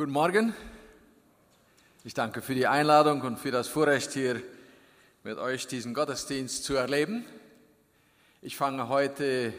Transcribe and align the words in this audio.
Guten 0.00 0.12
Morgen. 0.12 0.54
Ich 2.04 2.14
danke 2.14 2.40
für 2.40 2.54
die 2.54 2.66
Einladung 2.66 3.20
und 3.20 3.38
für 3.38 3.50
das 3.50 3.68
Vorrecht, 3.68 4.12
hier 4.12 4.42
mit 5.24 5.36
euch 5.36 5.66
diesen 5.66 5.92
Gottesdienst 5.92 6.64
zu 6.64 6.74
erleben. 6.74 7.26
Ich 8.40 8.56
fange 8.56 8.88
heute, 8.88 9.52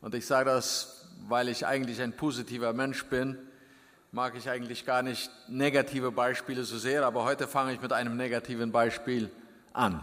und 0.00 0.16
ich 0.16 0.26
sage 0.26 0.50
das, 0.50 1.06
weil 1.28 1.48
ich 1.48 1.66
eigentlich 1.66 2.02
ein 2.02 2.16
positiver 2.16 2.72
Mensch 2.72 3.04
bin, 3.04 3.38
mag 4.10 4.34
ich 4.34 4.50
eigentlich 4.50 4.84
gar 4.84 5.02
nicht 5.02 5.30
negative 5.46 6.10
Beispiele 6.10 6.64
so 6.64 6.78
sehr, 6.78 7.06
aber 7.06 7.22
heute 7.22 7.46
fange 7.46 7.72
ich 7.72 7.80
mit 7.80 7.92
einem 7.92 8.16
negativen 8.16 8.72
Beispiel 8.72 9.30
an. 9.72 10.02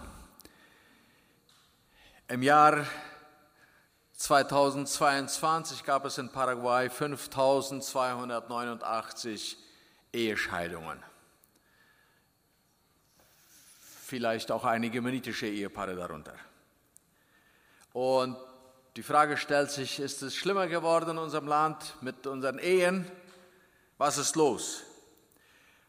Im 2.30 2.42
Jahr 2.42 2.88
2022 4.14 5.84
gab 5.84 6.06
es 6.06 6.18
in 6.18 6.32
Paraguay 6.32 6.90
5289 6.90 9.58
Ehescheidungen. 10.14 11.04
Vielleicht 14.06 14.52
auch 14.52 14.64
einige 14.64 15.02
menitische 15.02 15.48
Ehepaare 15.48 15.96
darunter. 15.96 16.36
Und 17.94 18.38
die 18.96 19.04
Frage 19.04 19.38
stellt 19.38 19.72
sich, 19.72 20.00
ist 20.00 20.22
es 20.22 20.36
schlimmer 20.36 20.68
geworden 20.68 21.12
in 21.12 21.18
unserem 21.18 21.48
Land 21.48 21.96
mit 22.02 22.28
unseren 22.28 22.60
Ehen? 22.60 23.10
Was 23.98 24.18
ist 24.18 24.36
los? 24.36 24.84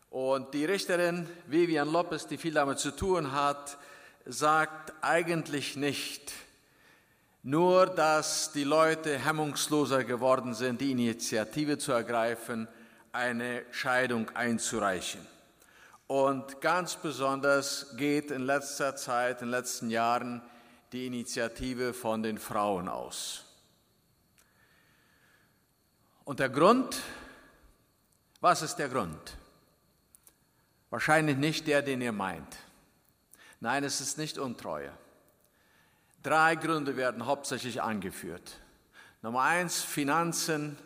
Und 0.09 0.55
die 0.55 0.65
Richterin 0.65 1.29
Vivian 1.47 1.91
Lopez, 1.91 2.27
die 2.27 2.39
viel 2.39 2.55
damit 2.55 2.79
zu 2.79 2.93
tun 2.93 3.33
hat, 3.33 3.77
sagt 4.25 4.93
eigentlich 5.03 5.77
nicht, 5.77 6.33
nur 7.43 7.87
dass 7.87 8.53
die 8.53 8.65
Leute 8.65 9.19
hemmungsloser 9.19 10.05
geworden 10.05 10.55
sind, 10.55 10.81
die 10.81 10.93
Initiative 10.93 11.77
zu 11.77 11.93
ergreifen, 11.93 12.69
eine 13.15 13.65
Scheidung 13.71 14.31
einzureichen. 14.31 15.25
Und 16.07 16.61
ganz 16.61 16.97
besonders 16.97 17.97
geht 17.97 18.31
in 18.31 18.43
letzter 18.43 18.97
Zeit, 18.97 19.41
in 19.41 19.47
den 19.47 19.53
letzten 19.53 19.89
Jahren, 19.89 20.43
die 20.93 21.07
Initiative 21.07 21.95
von 21.95 22.23
den 22.23 22.39
Frauen 22.39 22.89
aus. 22.89 23.45
Und 26.25 26.41
der 26.41 26.49
Grund, 26.49 27.01
was 28.41 28.63
ist 28.63 28.77
der 28.77 28.89
Grund? 28.89 29.37
Wahrscheinlich 30.91 31.37
nicht 31.37 31.67
der, 31.67 31.83
den 31.83 32.01
ihr 32.01 32.13
meint. 32.13 32.57
Nein, 33.61 33.85
es 33.85 34.01
ist 34.01 34.19
nicht 34.19 34.39
Untreue. 34.39 34.93
Drei 36.23 36.57
Gründe 36.57 36.97
werden 36.97 37.27
hauptsächlich 37.27 37.83
angeführt. 37.83 38.59
Nummer 39.23 39.43
eins, 39.43 39.83
Finanzen. 39.83 40.79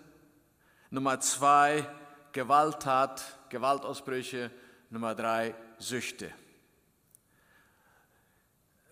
Nummer 0.90 1.20
zwei, 1.20 1.86
Gewalttat, 2.38 3.20
Gewaltausbrüche. 3.48 4.48
Nummer 4.90 5.16
drei, 5.16 5.56
Süchte. 5.78 6.30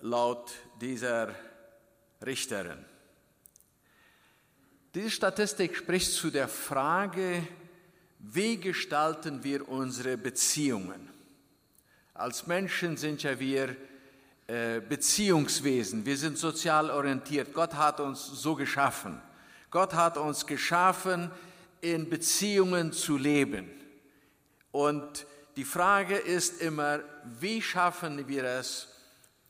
Laut 0.00 0.52
dieser 0.80 1.32
Richterin. 2.24 2.84
Diese 4.92 5.12
Statistik 5.12 5.76
spricht 5.76 6.12
zu 6.12 6.32
der 6.32 6.48
Frage, 6.48 7.46
wie 8.18 8.56
gestalten 8.56 9.44
wir 9.44 9.68
unsere 9.68 10.16
Beziehungen? 10.16 11.08
Als 12.14 12.48
Menschen 12.48 12.96
sind 12.96 13.22
ja 13.22 13.38
wir 13.38 13.76
äh, 14.48 14.80
Beziehungswesen, 14.80 16.04
wir 16.04 16.16
sind 16.16 16.36
sozial 16.36 16.90
orientiert. 16.90 17.54
Gott 17.54 17.74
hat 17.74 18.00
uns 18.00 18.26
so 18.26 18.56
geschaffen. 18.56 19.22
Gott 19.70 19.94
hat 19.94 20.16
uns 20.16 20.44
geschaffen, 20.44 21.30
in 21.80 22.08
Beziehungen 22.08 22.92
zu 22.92 23.16
leben. 23.16 23.70
Und 24.72 25.26
die 25.56 25.64
Frage 25.64 26.16
ist 26.16 26.60
immer, 26.60 27.00
wie 27.38 27.62
schaffen 27.62 28.28
wir 28.28 28.44
es, 28.44 28.88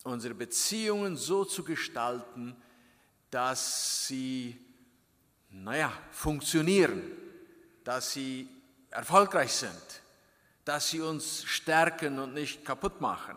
unsere 0.04 0.34
Beziehungen 0.34 1.16
so 1.16 1.44
zu 1.44 1.64
gestalten, 1.64 2.56
dass 3.30 4.06
sie, 4.06 4.56
naja, 5.50 5.92
funktionieren, 6.12 7.02
dass 7.82 8.12
sie 8.12 8.48
erfolgreich 8.90 9.52
sind, 9.52 10.02
dass 10.64 10.90
sie 10.90 11.00
uns 11.00 11.44
stärken 11.44 12.18
und 12.18 12.34
nicht 12.34 12.64
kaputt 12.64 13.00
machen. 13.00 13.36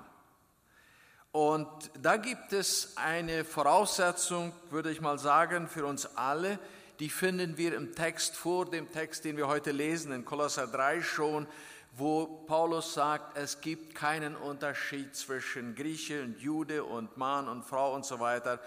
Und 1.32 1.68
da 2.02 2.18
gibt 2.18 2.54
es 2.54 2.98
eine 2.98 3.46
Voraussetzung, 3.46 4.54
würde 4.70 4.92
ich 4.92 5.02
mal 5.02 5.20
sagen, 5.20 5.68
für 5.68 5.86
uns 5.86 6.06
alle, 6.16 6.60
die 7.00 7.10
finden 7.10 7.58
wir 7.58 7.76
im 7.76 7.96
Text 7.96 8.36
vor 8.36 8.70
dem 8.70 8.92
Text, 8.92 9.24
den 9.24 9.38
wir 9.38 9.48
heute 9.48 9.72
lesen, 9.72 10.12
in 10.12 10.26
Kolosser 10.26 10.68
3 10.68 11.02
schon, 11.02 11.48
wo 11.96 12.26
Paulus 12.46 12.94
sagt, 12.94 13.38
es 13.38 13.62
gibt 13.62 13.96
keinen 13.96 14.36
Unterschied 14.36 15.16
zwischen 15.16 15.76
Grieche 15.76 16.22
und 16.24 16.40
Jude 16.40 16.84
und 16.84 17.16
Mann 17.18 17.48
und 17.48 17.64
Frau 17.64 17.96
und 17.96 18.06
so 18.06 18.20
weiter, 18.20 18.60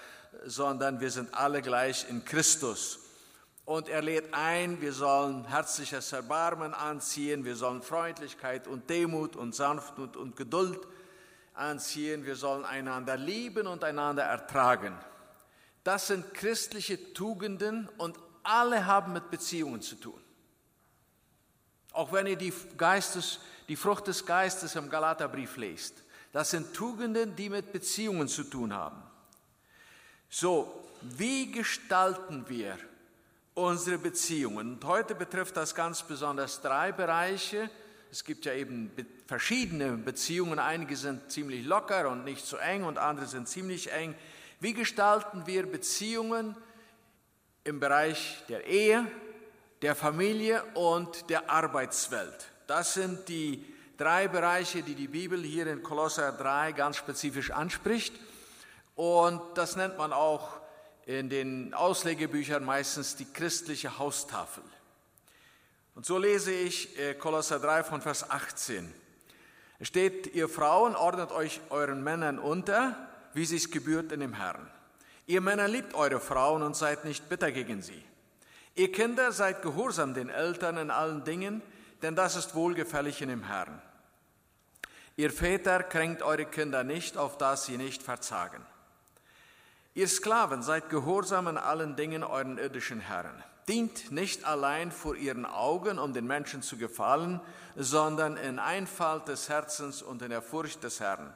sondern 0.44 1.00
wir 1.00 1.10
sind 1.10 1.32
alle 1.34 1.60
gleich 1.60 2.08
in 2.08 2.24
Christus. 2.24 3.00
Und 3.64 3.88
er 3.88 4.02
lädt 4.02 4.32
ein, 4.32 4.80
wir 4.80 4.92
sollen 4.92 5.44
herzliches 5.44 6.12
Erbarmen 6.12 6.74
anziehen, 6.74 7.44
wir 7.44 7.54
sollen 7.54 7.82
Freundlichkeit 7.82 8.66
und 8.66 8.90
Demut 8.90 9.36
und 9.36 9.54
Sanftmut 9.54 10.16
und 10.16 10.36
Geduld 10.36 10.80
anziehen, 11.54 12.24
wir 12.24 12.34
sollen 12.34 12.64
einander 12.64 13.16
lieben 13.16 13.66
und 13.66 13.84
einander 13.84 14.24
ertragen. 14.24 14.98
Das 15.84 16.06
sind 16.06 16.32
christliche 16.34 17.12
Tugenden 17.12 17.88
und 17.98 18.16
alle 18.42 18.86
haben 18.86 19.12
mit 19.12 19.30
Beziehungen 19.30 19.82
zu 19.82 19.96
tun. 19.96 20.20
Auch 21.92 22.12
wenn 22.12 22.26
ihr 22.26 22.36
die, 22.36 22.52
Geistes, 22.76 23.40
die 23.68 23.76
Frucht 23.76 24.06
des 24.06 24.24
Geistes 24.24 24.76
im 24.76 24.88
Galaterbrief 24.88 25.56
lest, 25.56 26.02
das 26.32 26.50
sind 26.50 26.72
Tugenden, 26.72 27.36
die 27.36 27.50
mit 27.50 27.72
Beziehungen 27.72 28.28
zu 28.28 28.44
tun 28.44 28.72
haben. 28.72 29.02
So, 30.30 30.82
wie 31.02 31.52
gestalten 31.52 32.48
wir 32.48 32.78
unsere 33.54 33.98
Beziehungen? 33.98 34.74
Und 34.74 34.84
heute 34.84 35.14
betrifft 35.14 35.56
das 35.56 35.74
ganz 35.74 36.02
besonders 36.02 36.62
drei 36.62 36.90
Bereiche. 36.92 37.68
Es 38.10 38.24
gibt 38.24 38.46
ja 38.46 38.54
eben 38.54 38.90
verschiedene 39.26 39.92
Beziehungen. 39.98 40.58
Einige 40.58 40.96
sind 40.96 41.30
ziemlich 41.30 41.66
locker 41.66 42.08
und 42.08 42.24
nicht 42.24 42.46
so 42.46 42.56
eng 42.56 42.84
und 42.84 42.96
andere 42.96 43.26
sind 43.26 43.46
ziemlich 43.46 43.92
eng. 43.92 44.14
Wie 44.62 44.74
gestalten 44.74 45.44
wir 45.44 45.66
Beziehungen 45.66 46.54
im 47.64 47.80
Bereich 47.80 48.44
der 48.48 48.64
Ehe, 48.64 49.04
der 49.82 49.96
Familie 49.96 50.62
und 50.74 51.28
der 51.30 51.50
Arbeitswelt? 51.50 52.46
Das 52.68 52.94
sind 52.94 53.28
die 53.28 53.66
drei 53.96 54.28
Bereiche, 54.28 54.84
die 54.84 54.94
die 54.94 55.08
Bibel 55.08 55.42
hier 55.42 55.66
in 55.66 55.82
Kolosser 55.82 56.30
3 56.30 56.70
ganz 56.70 56.96
spezifisch 56.96 57.50
anspricht. 57.50 58.14
Und 58.94 59.42
das 59.56 59.74
nennt 59.74 59.98
man 59.98 60.12
auch 60.12 60.60
in 61.06 61.28
den 61.28 61.74
Auslegebüchern 61.74 62.64
meistens 62.64 63.16
die 63.16 63.26
christliche 63.32 63.98
Haustafel. 63.98 64.62
Und 65.96 66.06
so 66.06 66.18
lese 66.18 66.52
ich 66.52 66.96
äh, 67.00 67.14
Kolosser 67.14 67.58
3 67.58 67.82
von 67.82 68.00
Vers 68.00 68.30
18. 68.30 68.94
Es 69.80 69.88
steht, 69.88 70.36
ihr 70.36 70.48
Frauen 70.48 70.94
ordnet 70.94 71.32
euch 71.32 71.60
euren 71.70 72.04
Männern 72.04 72.38
unter, 72.38 73.08
wie 73.34 73.44
sich's 73.44 73.70
gebührt 73.70 74.12
in 74.12 74.20
dem 74.20 74.34
Herrn. 74.34 74.70
Ihr 75.26 75.40
Männer 75.40 75.68
liebt 75.68 75.94
eure 75.94 76.20
Frauen 76.20 76.62
und 76.62 76.76
seid 76.76 77.04
nicht 77.04 77.28
bitter 77.28 77.52
gegen 77.52 77.82
sie. 77.82 78.04
Ihr 78.74 78.90
Kinder 78.90 79.32
seid 79.32 79.62
gehorsam 79.62 80.14
den 80.14 80.28
Eltern 80.28 80.76
in 80.76 80.90
allen 80.90 81.24
Dingen, 81.24 81.62
denn 82.02 82.16
das 82.16 82.36
ist 82.36 82.54
wohlgefällig 82.54 83.22
in 83.22 83.28
dem 83.28 83.44
Herrn. 83.44 83.80
Ihr 85.16 85.30
Väter 85.30 85.82
kränkt 85.82 86.22
eure 86.22 86.46
Kinder 86.46 86.84
nicht, 86.84 87.16
auf 87.16 87.38
dass 87.38 87.66
sie 87.66 87.76
nicht 87.76 88.02
verzagen. 88.02 88.64
Ihr 89.94 90.08
Sklaven 90.08 90.62
seid 90.62 90.88
gehorsam 90.88 91.48
in 91.48 91.58
allen 91.58 91.96
Dingen 91.96 92.24
euren 92.24 92.56
irdischen 92.56 93.00
Herren 93.00 93.42
dient 93.68 94.10
nicht 94.10 94.44
allein 94.44 94.90
vor 94.90 95.14
ihren 95.16 95.46
Augen, 95.46 95.98
um 95.98 96.12
den 96.12 96.26
Menschen 96.26 96.62
zu 96.62 96.76
gefallen, 96.76 97.40
sondern 97.76 98.36
in 98.36 98.58
Einfalt 98.58 99.28
des 99.28 99.48
Herzens 99.48 100.02
und 100.02 100.22
in 100.22 100.30
der 100.30 100.42
Furcht 100.42 100.82
des 100.82 101.00
Herrn. 101.00 101.32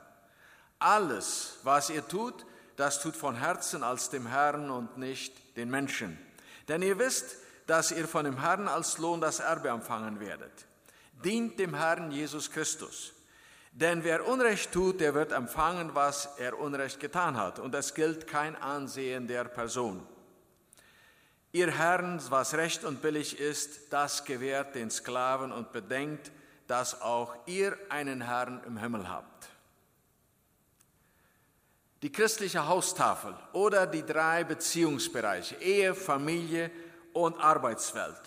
Alles, 0.79 1.59
was 1.63 1.91
ihr 1.91 2.07
tut, 2.07 2.45
das 2.77 3.01
tut 3.01 3.17
von 3.17 3.37
Herzen 3.37 3.83
als 3.83 4.11
dem 4.11 4.27
Herrn 4.27 4.71
und 4.71 4.99
nicht 4.99 5.57
den 5.57 5.71
Menschen. 5.71 6.19
Denn 6.69 6.83
ihr 6.83 6.99
wisst, 6.99 7.37
dass 7.67 7.91
ihr 7.91 8.07
von 8.07 8.25
dem 8.25 8.41
Herrn 8.41 8.69
als 8.69 8.99
Lohn 8.99 9.21
das 9.21 9.41
Erbe 9.41 9.71
empfangen 9.71 10.21
werdet. 10.21 10.53
Dient 11.25 11.59
dem 11.59 11.75
Herrn 11.75 12.11
Jesus 12.11 12.51
Christus. 12.51 13.13
Denn 13.73 14.05
wer 14.05 14.27
Unrecht 14.27 14.73
tut, 14.73 15.01
der 15.01 15.15
wird 15.15 15.33
empfangen, 15.33 15.95
was 15.95 16.29
er 16.39 16.59
Unrecht 16.59 17.01
getan 17.01 17.37
hat. 17.37 17.59
Und 17.59 17.75
es 17.75 17.95
gilt 17.95 18.27
kein 18.27 18.57
Ansehen 18.57 19.27
der 19.27 19.45
Person. 19.45 20.07
Ihr 21.53 21.71
Herrn, 21.71 22.21
was 22.29 22.55
recht 22.55 22.85
und 22.85 23.03
billig 23.03 23.39
ist, 23.39 23.93
das 23.93 24.25
gewährt 24.25 24.75
den 24.75 24.91
Sklaven 24.91 25.53
und 25.53 25.73
bedenkt, 25.73 26.31
dass 26.67 27.01
auch 27.01 27.35
ihr 27.47 27.77
einen 27.89 28.21
Herrn 28.23 28.63
im 28.67 28.77
Himmel 28.77 29.09
habt. 29.09 29.49
Die 32.07 32.13
christliche 32.13 32.69
Haustafel 32.69 33.35
oder 33.53 33.85
die 33.85 34.07
drei 34.07 34.45
Beziehungsbereiche, 34.45 35.57
Ehe, 35.57 35.93
Familie 35.93 36.71
und 37.13 37.37
Arbeitswelt. 37.41 38.21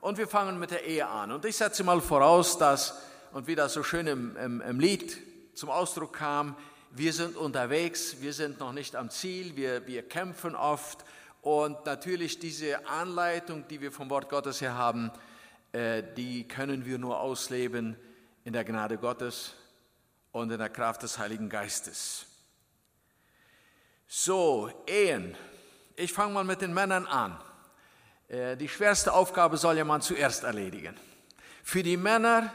Und 0.00 0.18
wir 0.18 0.26
fangen 0.26 0.58
mit 0.58 0.72
der 0.72 0.84
Ehe 0.84 1.06
an. 1.06 1.30
Und 1.30 1.44
ich 1.44 1.56
setze 1.56 1.84
mal 1.84 2.00
voraus, 2.00 2.58
dass, 2.58 3.00
und 3.30 3.46
wie 3.46 3.54
das 3.54 3.74
so 3.74 3.84
schön 3.84 4.08
im, 4.08 4.36
im, 4.36 4.60
im 4.60 4.80
Lied 4.80 5.16
zum 5.54 5.70
Ausdruck 5.70 6.14
kam, 6.14 6.56
wir 6.90 7.12
sind 7.12 7.36
unterwegs, 7.36 8.16
wir 8.20 8.32
sind 8.32 8.58
noch 8.58 8.72
nicht 8.72 8.96
am 8.96 9.10
Ziel, 9.10 9.54
wir, 9.54 9.86
wir 9.86 10.02
kämpfen 10.02 10.56
oft. 10.56 11.04
Und 11.40 11.86
natürlich 11.86 12.40
diese 12.40 12.84
Anleitung, 12.88 13.64
die 13.68 13.80
wir 13.80 13.92
vom 13.92 14.10
Wort 14.10 14.28
Gottes 14.28 14.60
her 14.60 14.74
haben, 14.74 15.12
äh, 15.70 16.02
die 16.16 16.48
können 16.48 16.84
wir 16.84 16.98
nur 16.98 17.20
ausleben 17.20 17.94
in 18.42 18.54
der 18.54 18.64
Gnade 18.64 18.98
Gottes 18.98 19.52
und 20.32 20.50
in 20.50 20.58
der 20.58 20.68
Kraft 20.68 21.04
des 21.04 21.16
Heiligen 21.16 21.48
Geistes. 21.48 22.26
So, 24.12 24.68
Ehen. 24.88 25.36
Ich 25.94 26.12
fange 26.12 26.34
mal 26.34 26.42
mit 26.42 26.62
den 26.62 26.74
Männern 26.74 27.06
an. 27.06 27.40
Äh, 28.26 28.56
die 28.56 28.68
schwerste 28.68 29.12
Aufgabe 29.12 29.56
soll 29.56 29.78
ja 29.78 29.84
man 29.84 30.02
zuerst 30.02 30.42
erledigen. 30.42 30.96
Für 31.62 31.84
die 31.84 31.96
Männer, 31.96 32.52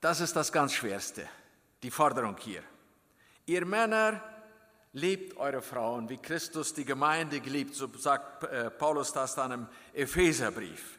das 0.00 0.20
ist 0.20 0.34
das 0.34 0.50
ganz 0.50 0.72
Schwerste, 0.72 1.28
die 1.84 1.92
Forderung 1.92 2.36
hier. 2.36 2.64
Ihr 3.46 3.64
Männer, 3.64 4.20
liebt 4.92 5.36
eure 5.36 5.62
Frauen, 5.62 6.08
wie 6.08 6.18
Christus 6.18 6.74
die 6.74 6.84
Gemeinde 6.84 7.38
geliebt, 7.38 7.76
so 7.76 7.88
sagt 7.96 8.42
äh, 8.42 8.72
Paulus 8.72 9.12
das 9.12 9.36
dann 9.36 9.52
im 9.52 9.66
Epheserbrief. 9.92 10.98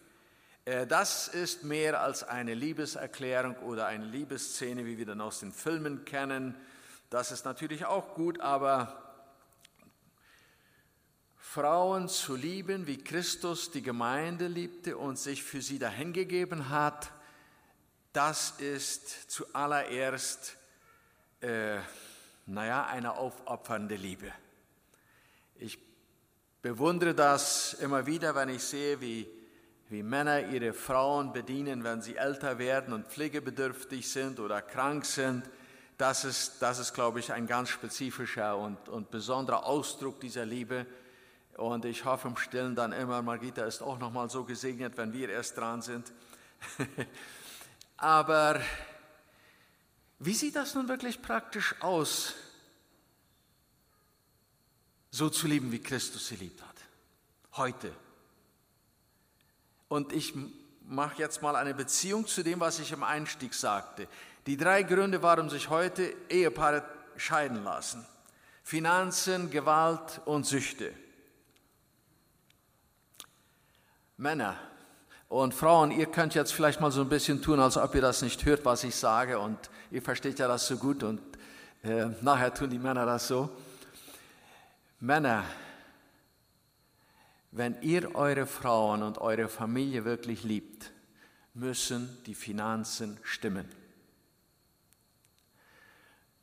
Äh, 0.63 0.87
das 0.87 1.27
ist 1.27 1.65
mehr 1.65 1.99
als 2.01 2.23
eine 2.23 2.53
Liebeserklärung 2.53 3.57
oder 3.57 3.87
eine 3.87 4.05
Liebesszene, 4.05 4.85
wie 4.85 4.97
wir 4.97 5.07
dann 5.07 5.19
aus 5.19 5.41
den 5.41 5.51
Filmen 5.51 6.05
kennen. 6.05 6.55
Das 7.09 7.31
ist 7.31 7.43
natürlich 7.43 7.85
auch 7.85 8.13
gut, 8.13 8.39
aber 8.39 9.09
Frauen 11.37 12.07
zu 12.07 12.35
lieben, 12.35 12.85
wie 12.85 13.03
Christus 13.03 13.71
die 13.71 13.81
Gemeinde 13.81 14.45
liebte 14.45 14.95
und 14.95 15.17
sich 15.17 15.41
für 15.43 15.63
sie 15.63 15.79
dahingegeben 15.79 16.69
hat, 16.69 17.11
das 18.13 18.51
ist 18.59 19.31
zuallererst, 19.31 20.55
äh, 21.41 21.79
naja, 22.45 22.85
eine 22.85 23.13
aufopfernde 23.13 23.95
Liebe. 23.95 24.31
Ich 25.55 25.79
bewundere 26.61 27.15
das 27.15 27.73
immer 27.73 28.05
wieder, 28.05 28.35
wenn 28.35 28.49
ich 28.49 28.61
sehe, 28.61 29.01
wie, 29.01 29.27
wie 29.89 30.03
Männer 30.03 30.47
ihre 30.49 30.73
Frauen 30.73 31.33
bedienen, 31.33 31.83
wenn 31.83 32.03
sie 32.03 32.17
älter 32.17 32.59
werden 32.59 32.93
und 32.93 33.07
pflegebedürftig 33.07 34.07
sind 34.07 34.39
oder 34.39 34.61
krank 34.61 35.05
sind. 35.05 35.49
Das 35.99 36.23
ist, 36.23 36.61
das 36.61 36.79
ist 36.79 36.93
glaube 36.93 37.19
ich, 37.19 37.33
ein 37.33 37.45
ganz 37.45 37.67
spezifischer 37.67 38.57
und, 38.57 38.87
und 38.87 39.11
besonderer 39.11 39.65
Ausdruck 39.65 40.21
dieser 40.21 40.45
Liebe. 40.45 40.85
Und 41.57 41.83
ich 41.83 42.05
hoffe 42.05 42.29
im 42.29 42.37
Stillen 42.37 42.73
dann 42.73 42.93
immer, 42.93 43.21
Margita 43.21 43.65
ist 43.65 43.81
auch 43.81 43.99
noch 43.99 44.09
mal 44.09 44.29
so 44.29 44.45
gesegnet, 44.45 44.95
wenn 44.95 45.11
wir 45.11 45.27
erst 45.27 45.57
dran 45.57 45.81
sind. 45.81 46.13
Aber 47.97 48.61
wie 50.19 50.33
sieht 50.33 50.55
das 50.55 50.73
nun 50.73 50.87
wirklich 50.87 51.21
praktisch 51.21 51.75
aus, 51.81 52.35
so 55.11 55.29
zu 55.29 55.47
lieben, 55.47 55.73
wie 55.73 55.79
Christus 55.79 56.29
sie 56.29 56.37
liebt 56.37 56.61
hat? 56.61 56.77
Heute. 57.57 57.91
Und 59.89 60.13
ich 60.13 60.33
mache 60.85 61.17
jetzt 61.17 61.41
mal 61.41 61.57
eine 61.57 61.73
Beziehung 61.73 62.25
zu 62.25 62.41
dem, 62.41 62.61
was 62.61 62.79
ich 62.79 62.93
im 62.93 63.03
Einstieg 63.03 63.53
sagte. 63.53 64.07
Die 64.49 64.57
drei 64.57 64.81
Gründe, 64.81 65.21
warum 65.21 65.47
sich 65.47 65.69
heute 65.69 66.11
Ehepaare 66.27 66.83
scheiden 67.17 67.63
lassen. 67.63 68.03
Finanzen, 68.63 69.51
Gewalt 69.51 70.21
und 70.25 70.43
Süchte. 70.43 70.91
Männer 74.17 74.55
und 75.27 75.53
Frauen, 75.53 75.91
ihr 75.91 76.07
könnt 76.07 76.33
jetzt 76.33 76.51
vielleicht 76.51 76.81
mal 76.81 76.89
so 76.89 77.01
ein 77.01 77.09
bisschen 77.09 77.43
tun, 77.43 77.59
als 77.59 77.77
ob 77.77 77.93
ihr 77.93 78.01
das 78.01 78.23
nicht 78.23 78.43
hört, 78.43 78.65
was 78.65 78.83
ich 78.83 78.95
sage. 78.95 79.37
Und 79.37 79.69
ihr 79.91 80.01
versteht 80.01 80.39
ja 80.39 80.47
das 80.47 80.65
so 80.65 80.77
gut 80.77 81.03
und 81.03 81.21
äh, 81.83 82.07
nachher 82.23 82.51
tun 82.51 82.71
die 82.71 82.79
Männer 82.79 83.05
das 83.05 83.27
so. 83.27 83.55
Männer, 84.99 85.43
wenn 87.51 87.79
ihr 87.83 88.15
eure 88.15 88.47
Frauen 88.47 89.03
und 89.03 89.19
eure 89.19 89.47
Familie 89.47 90.05
wirklich 90.05 90.43
liebt, 90.43 90.91
müssen 91.53 92.17
die 92.25 92.33
Finanzen 92.33 93.19
stimmen. 93.21 93.78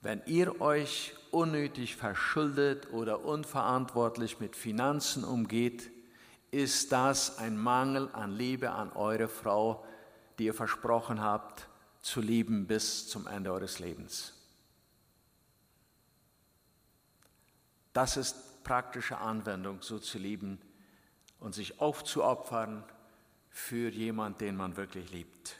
Wenn 0.07 0.23
ihr 0.27 0.61
euch 0.61 1.17
unnötig 1.33 1.97
verschuldet 1.97 2.93
oder 2.93 3.25
unverantwortlich 3.25 4.39
mit 4.39 4.55
Finanzen 4.55 5.25
umgeht, 5.25 5.91
ist 6.53 6.93
das 6.93 7.39
ein 7.39 7.59
Mangel 7.59 8.09
an 8.13 8.31
Liebe 8.31 8.71
an 8.71 8.93
eure 8.93 9.27
Frau, 9.27 9.85
die 10.39 10.45
ihr 10.45 10.55
versprochen 10.55 11.21
habt 11.21 11.67
zu 12.03 12.21
lieben 12.21 12.69
bis 12.69 13.09
zum 13.09 13.27
Ende 13.27 13.53
eures 13.53 13.81
Lebens. 13.81 14.33
Das 17.93 18.17
ist 18.17 18.63
praktische 18.63 19.19
Anwendung, 19.19 19.83
so 19.83 19.99
zu 19.99 20.19
lieben 20.19 20.61
und 21.41 21.53
sich 21.53 21.81
aufzuopfern 21.81 22.85
für 23.51 23.91
jemanden, 23.91 24.39
den 24.39 24.55
man 24.55 24.77
wirklich 24.77 25.11
liebt. 25.11 25.57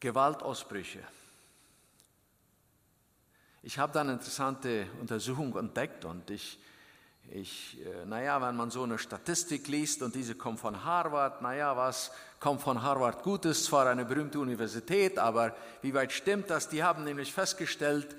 Gewaltausbrüche. 0.00 1.02
Ich 3.62 3.78
habe 3.78 3.92
da 3.92 4.00
eine 4.00 4.12
interessante 4.12 4.86
Untersuchung 5.00 5.56
entdeckt 5.56 6.04
und 6.04 6.30
ich 6.30 6.58
ich, 7.30 7.78
äh, 7.84 8.06
naja, 8.06 8.40
wenn 8.40 8.56
man 8.56 8.70
so 8.70 8.84
eine 8.84 8.98
Statistik 8.98 9.68
liest 9.68 10.02
und 10.02 10.14
diese 10.14 10.34
kommt 10.34 10.60
von 10.60 10.84
Harvard, 10.84 11.42
naja, 11.42 11.76
was 11.76 12.10
kommt 12.40 12.62
von 12.62 12.82
Harvard 12.82 13.22
Gutes? 13.22 13.64
Zwar 13.64 13.86
eine 13.86 14.06
berühmte 14.06 14.40
Universität, 14.40 15.18
aber 15.18 15.54
wie 15.82 15.92
weit 15.92 16.12
stimmt 16.12 16.48
das? 16.48 16.68
Die 16.68 16.82
haben 16.82 17.04
nämlich 17.04 17.32
festgestellt, 17.32 18.16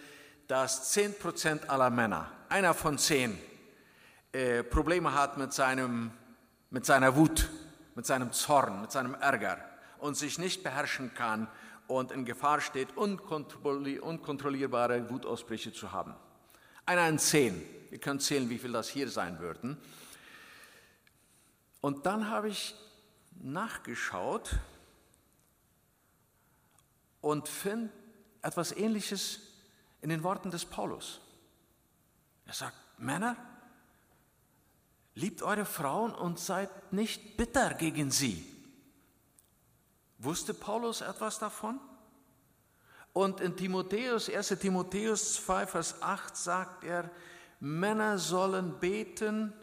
dass 0.47 0.95
10% 0.95 1.67
aller 1.67 1.89
Männer, 1.89 2.31
einer 2.49 2.73
von 2.75 2.99
zehn, 2.99 3.37
äh, 4.31 4.63
Probleme 4.63 5.13
hat 5.15 5.37
mit, 5.37 5.53
seinem, 5.53 6.11
mit 6.69 6.85
seiner 6.85 7.15
Wut, 7.15 7.49
mit 7.95 8.05
seinem 8.05 8.31
Zorn, 8.31 8.81
mit 8.81 8.91
seinem 8.91 9.15
Ärger 9.15 9.57
und 9.97 10.17
sich 10.17 10.37
nicht 10.37 10.63
beherrschen 10.63 11.13
kann 11.15 11.47
und 11.89 12.11
in 12.11 12.23
Gefahr 12.23 12.61
steht, 12.61 12.95
unkontrollierbare 12.95 15.09
Wutausbrüche 15.09 15.73
zu 15.73 15.91
haben. 15.91 16.13
Einer 16.85 17.09
in 17.09 17.17
zehn. 17.17 17.65
Ihr 17.89 17.97
könnt 17.97 18.21
zählen, 18.21 18.47
wie 18.49 18.59
viel 18.59 18.71
das 18.71 18.89
hier 18.89 19.09
sein 19.09 19.39
würden. 19.39 19.75
Und 21.81 22.05
dann 22.05 22.29
habe 22.29 22.49
ich 22.49 22.75
nachgeschaut 23.41 24.55
und 27.21 27.47
finde 27.47 27.91
etwas 28.43 28.71
Ähnliches 28.71 29.39
in 30.01 30.09
den 30.09 30.21
Worten 30.23 30.51
des 30.51 30.65
Paulus. 30.65 31.21
Er 32.45 32.53
sagt, 32.53 32.77
Männer, 32.99 33.35
liebt 35.15 35.41
eure 35.41 35.65
Frauen 35.65 36.13
und 36.13 36.39
seid 36.39 36.93
nicht 36.93 37.35
bitter 37.35 37.73
gegen 37.73 38.11
sie. 38.11 38.58
Wusste 40.19 40.53
Paulus 40.53 41.01
etwas 41.01 41.39
davon? 41.39 41.79
Und 43.13 43.39
in 43.41 43.55
Timotheus, 43.55 44.29
1 44.29 44.49
Timotheus 44.59 45.35
2, 45.45 45.65
Vers 45.65 46.01
8 46.01 46.35
sagt 46.35 46.83
er, 46.83 47.09
Männer 47.61 48.17
sollen 48.17 48.79
beten, 48.79 49.53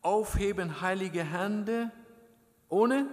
aufheben 0.00 0.80
heilige 0.80 1.22
Hände, 1.22 1.90
ohne? 2.68 3.06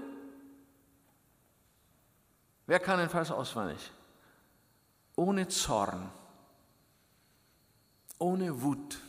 Wer 2.65 2.79
kann 2.79 2.99
den 2.99 3.09
Vers 3.09 3.29
auswendig? 3.29 3.91
Ohne 5.15 5.47
Zorn, 5.49 6.09
ohne 8.17 8.61
Wut. 8.61 8.99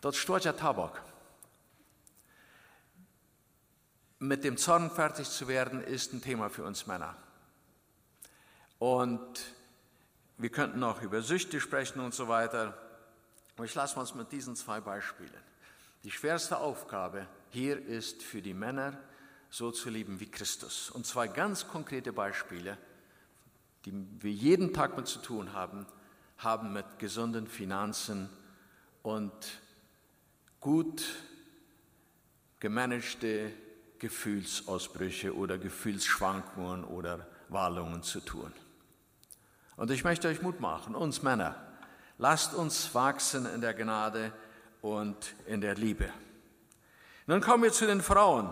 Dort 0.00 0.16
steht 0.16 0.44
ja 0.44 0.52
Tabak. 0.52 1.03
Mit 4.24 4.42
dem 4.42 4.56
Zorn 4.56 4.90
fertig 4.90 5.28
zu 5.28 5.48
werden, 5.48 5.84
ist 5.84 6.14
ein 6.14 6.22
Thema 6.22 6.48
für 6.48 6.64
uns 6.64 6.86
Männer. 6.86 7.14
Und 8.78 9.20
wir 10.38 10.48
könnten 10.48 10.82
auch 10.82 11.02
über 11.02 11.20
Süchte 11.20 11.60
sprechen 11.60 12.00
und 12.00 12.14
so 12.14 12.26
weiter. 12.26 12.72
Aber 13.54 13.66
ich 13.66 13.74
lasse 13.74 14.00
uns 14.00 14.14
mit 14.14 14.32
diesen 14.32 14.56
zwei 14.56 14.80
Beispielen. 14.80 15.30
Die 16.04 16.10
schwerste 16.10 16.56
Aufgabe 16.56 17.26
hier 17.50 17.78
ist 17.84 18.22
für 18.22 18.40
die 18.40 18.54
Männer, 18.54 18.98
so 19.50 19.70
zu 19.70 19.90
leben 19.90 20.18
wie 20.20 20.30
Christus. 20.30 20.88
Und 20.88 21.04
zwei 21.04 21.28
ganz 21.28 21.68
konkrete 21.68 22.14
Beispiele, 22.14 22.78
die 23.84 23.92
wir 24.20 24.32
jeden 24.32 24.72
Tag 24.72 24.96
mit 24.96 25.06
zu 25.06 25.18
tun 25.18 25.52
haben, 25.52 25.86
haben 26.38 26.72
mit 26.72 26.98
gesunden 26.98 27.46
Finanzen 27.46 28.30
und 29.02 29.34
gut 30.60 31.04
gemanagte 32.58 33.52
Gefühlsausbrüche 34.04 35.34
oder 35.34 35.56
Gefühlsschwankungen 35.56 36.84
oder 36.84 37.26
Wallungen 37.48 38.02
zu 38.02 38.20
tun. 38.20 38.52
Und 39.76 39.90
ich 39.90 40.04
möchte 40.04 40.28
euch 40.28 40.42
Mut 40.42 40.60
machen, 40.60 40.94
uns 40.94 41.22
Männer, 41.22 41.56
Lasst 42.18 42.54
uns 42.54 42.94
wachsen 42.94 43.46
in 43.46 43.60
der 43.60 43.74
Gnade 43.74 44.30
und 44.82 45.34
in 45.46 45.60
der 45.60 45.74
Liebe. 45.74 46.10
Nun 47.26 47.40
kommen 47.40 47.64
wir 47.64 47.72
zu 47.72 47.86
den 47.86 48.02
Frauen. 48.02 48.50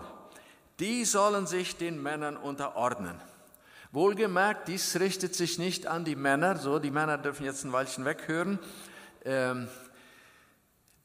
Die 0.79 1.05
sollen 1.05 1.47
sich 1.47 1.77
den 1.77 2.01
Männern 2.01 2.35
unterordnen. 2.35 3.21
Wohlgemerkt, 3.93 4.67
dies 4.67 4.99
richtet 4.99 5.33
sich 5.35 5.59
nicht 5.59 5.87
an 5.87 6.03
die 6.03 6.15
Männer, 6.15 6.57
so 6.57 6.79
die 6.79 6.91
Männer 6.91 7.17
dürfen 7.17 7.45
jetzt 7.45 7.63
ein 7.63 7.71
Weilchen 7.71 8.03
weghören. 8.03 8.59
Ähm, 9.23 9.69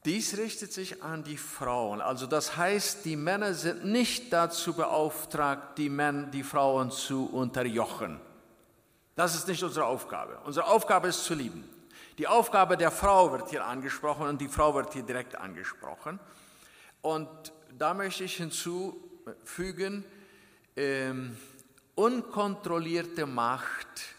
dies 0.05 0.39
richtet 0.39 0.73
sich 0.73 1.03
an 1.03 1.25
die 1.25 1.37
Frauen. 1.37 2.01
Also 2.01 2.27
das 2.27 2.57
heißt, 2.57 3.05
die 3.05 3.17
Männer 3.17 3.55
sind 3.55 3.85
nicht 3.85 4.33
dazu 4.33 4.75
beauftragt, 4.75 5.77
die, 5.79 5.89
Männer, 5.89 6.29
die 6.29 6.45
Frauen 6.45 6.91
zu 6.91 7.27
unterjochen. 7.27 8.21
Das 9.17 9.35
ist 9.35 9.49
nicht 9.49 9.63
unsere 9.65 9.87
Aufgabe. 9.87 10.39
Unsere 10.45 10.67
Aufgabe 10.67 11.09
ist 11.09 11.25
zu 11.25 11.35
lieben. 11.35 11.69
Die 12.19 12.27
Aufgabe 12.27 12.77
der 12.77 12.91
Frau 12.91 13.33
wird 13.33 13.51
hier 13.51 13.65
angesprochen 13.65 14.29
und 14.29 14.41
die 14.41 14.49
Frau 14.49 14.75
wird 14.75 14.93
hier 14.93 15.03
direkt 15.03 15.37
angesprochen. 15.37 16.21
Und 17.03 17.29
da 17.77 17.95
möchte 17.95 18.25
ich 18.25 18.37
hinzufügen, 18.37 20.05
ähm, 20.77 21.37
unkontrollierte 21.97 23.27
Macht 23.27 24.15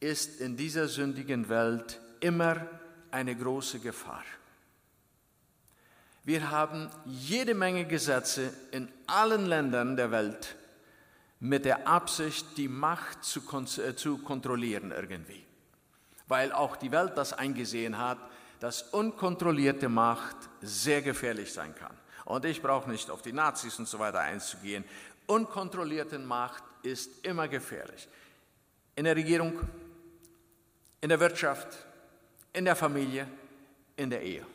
ist 0.00 0.40
in 0.40 0.56
dieser 0.56 0.88
sündigen 0.88 1.48
Welt 1.48 1.98
immer 2.20 2.66
eine 3.10 3.34
große 3.34 3.80
Gefahr. 3.80 4.22
Wir 6.24 6.50
haben 6.50 6.90
jede 7.04 7.54
Menge 7.54 7.84
Gesetze 7.84 8.50
in 8.70 8.88
allen 9.06 9.44
Ländern 9.44 9.94
der 9.94 10.10
Welt 10.10 10.56
mit 11.38 11.66
der 11.66 11.86
Absicht, 11.86 12.56
die 12.56 12.68
Macht 12.68 13.22
zu, 13.22 13.40
äh, 13.82 13.94
zu 13.94 14.16
kontrollieren 14.18 14.90
irgendwie. 14.90 15.44
Weil 16.26 16.52
auch 16.52 16.76
die 16.76 16.90
Welt 16.90 17.12
das 17.16 17.34
eingesehen 17.34 17.98
hat, 17.98 18.16
dass 18.58 18.82
unkontrollierte 18.82 19.90
Macht 19.90 20.36
sehr 20.62 21.02
gefährlich 21.02 21.52
sein 21.52 21.74
kann. 21.74 21.94
Und 22.24 22.46
ich 22.46 22.62
brauche 22.62 22.90
nicht 22.90 23.10
auf 23.10 23.20
die 23.20 23.34
Nazis 23.34 23.78
und 23.78 23.86
so 23.86 23.98
weiter 23.98 24.20
einzugehen. 24.20 24.84
Unkontrollierte 25.26 26.18
Macht 26.18 26.64
ist 26.82 27.26
immer 27.26 27.48
gefährlich. 27.48 28.08
In 28.96 29.04
der 29.04 29.14
Regierung, 29.14 29.60
in 31.02 31.10
der 31.10 31.20
Wirtschaft, 31.20 31.68
in 32.54 32.64
der 32.64 32.76
Familie, 32.76 33.28
in 33.96 34.08
der 34.08 34.22
Ehe 34.22 34.46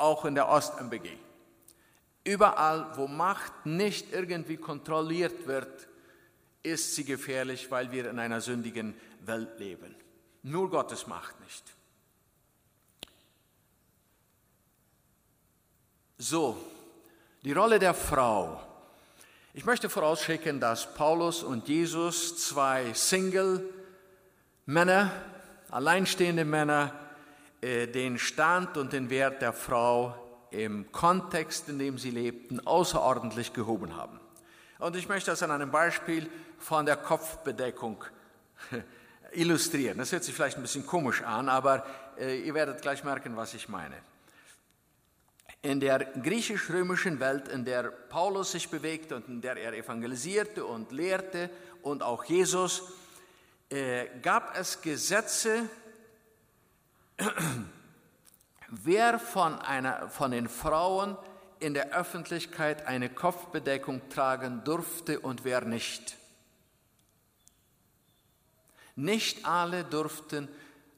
auch 0.00 0.24
in 0.24 0.34
der 0.34 0.48
Ost-MBG. 0.48 1.10
Überall, 2.24 2.96
wo 2.96 3.06
Macht 3.06 3.66
nicht 3.66 4.12
irgendwie 4.12 4.56
kontrolliert 4.56 5.46
wird, 5.46 5.88
ist 6.62 6.94
sie 6.94 7.04
gefährlich, 7.04 7.70
weil 7.70 7.92
wir 7.92 8.08
in 8.10 8.18
einer 8.18 8.40
sündigen 8.40 8.94
Welt 9.20 9.58
leben. 9.58 9.94
Nur 10.42 10.70
Gottes 10.70 11.06
Macht 11.06 11.38
nicht. 11.40 11.62
So, 16.18 16.56
die 17.42 17.52
Rolle 17.52 17.78
der 17.78 17.94
Frau. 17.94 18.60
Ich 19.54 19.64
möchte 19.64 19.88
vorausschicken, 19.88 20.60
dass 20.60 20.92
Paulus 20.94 21.42
und 21.42 21.68
Jesus 21.68 22.46
zwei 22.46 22.92
Single-Männer, 22.92 25.10
alleinstehende 25.70 26.44
Männer, 26.44 26.92
den 27.62 28.18
Stand 28.18 28.76
und 28.76 28.92
den 28.92 29.10
Wert 29.10 29.42
der 29.42 29.52
Frau 29.52 30.14
im 30.50 30.90
Kontext, 30.92 31.68
in 31.68 31.78
dem 31.78 31.98
sie 31.98 32.10
lebten, 32.10 32.66
außerordentlich 32.66 33.52
gehoben 33.52 33.96
haben. 33.96 34.20
Und 34.78 34.96
ich 34.96 35.08
möchte 35.08 35.30
das 35.30 35.42
an 35.42 35.50
einem 35.50 35.70
Beispiel 35.70 36.28
von 36.58 36.86
der 36.86 36.96
Kopfbedeckung 36.96 38.04
illustrieren. 39.32 39.98
Das 39.98 40.12
hört 40.12 40.24
sich 40.24 40.34
vielleicht 40.34 40.56
ein 40.56 40.62
bisschen 40.62 40.86
komisch 40.86 41.22
an, 41.22 41.48
aber 41.48 41.84
äh, 42.18 42.40
ihr 42.40 42.54
werdet 42.54 42.82
gleich 42.82 43.04
merken, 43.04 43.36
was 43.36 43.54
ich 43.54 43.68
meine. 43.68 43.96
In 45.62 45.78
der 45.80 45.98
griechisch-römischen 45.98 47.20
Welt, 47.20 47.48
in 47.48 47.66
der 47.66 47.84
Paulus 47.84 48.52
sich 48.52 48.70
bewegte 48.70 49.16
und 49.16 49.28
in 49.28 49.40
der 49.42 49.56
er 49.56 49.74
evangelisierte 49.74 50.64
und 50.64 50.90
lehrte 50.90 51.50
und 51.82 52.02
auch 52.02 52.24
Jesus, 52.24 52.92
äh, 53.68 54.06
gab 54.22 54.56
es 54.56 54.80
Gesetze, 54.80 55.68
wer 58.68 59.18
von, 59.18 59.58
einer, 59.60 60.08
von 60.08 60.30
den 60.30 60.48
Frauen 60.48 61.16
in 61.58 61.74
der 61.74 61.94
Öffentlichkeit 61.94 62.86
eine 62.86 63.10
Kopfbedeckung 63.10 64.08
tragen 64.08 64.64
durfte 64.64 65.20
und 65.20 65.44
wer 65.44 65.62
nicht. 65.64 66.16
Nicht 68.96 69.46
alle 69.46 69.84
durften 69.84 70.48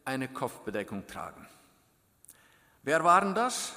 eine 0.04 0.28
Kopfbedeckung 0.28 1.06
tragen. 1.06 1.48
Wer 2.82 3.04
waren 3.04 3.34
das? 3.34 3.74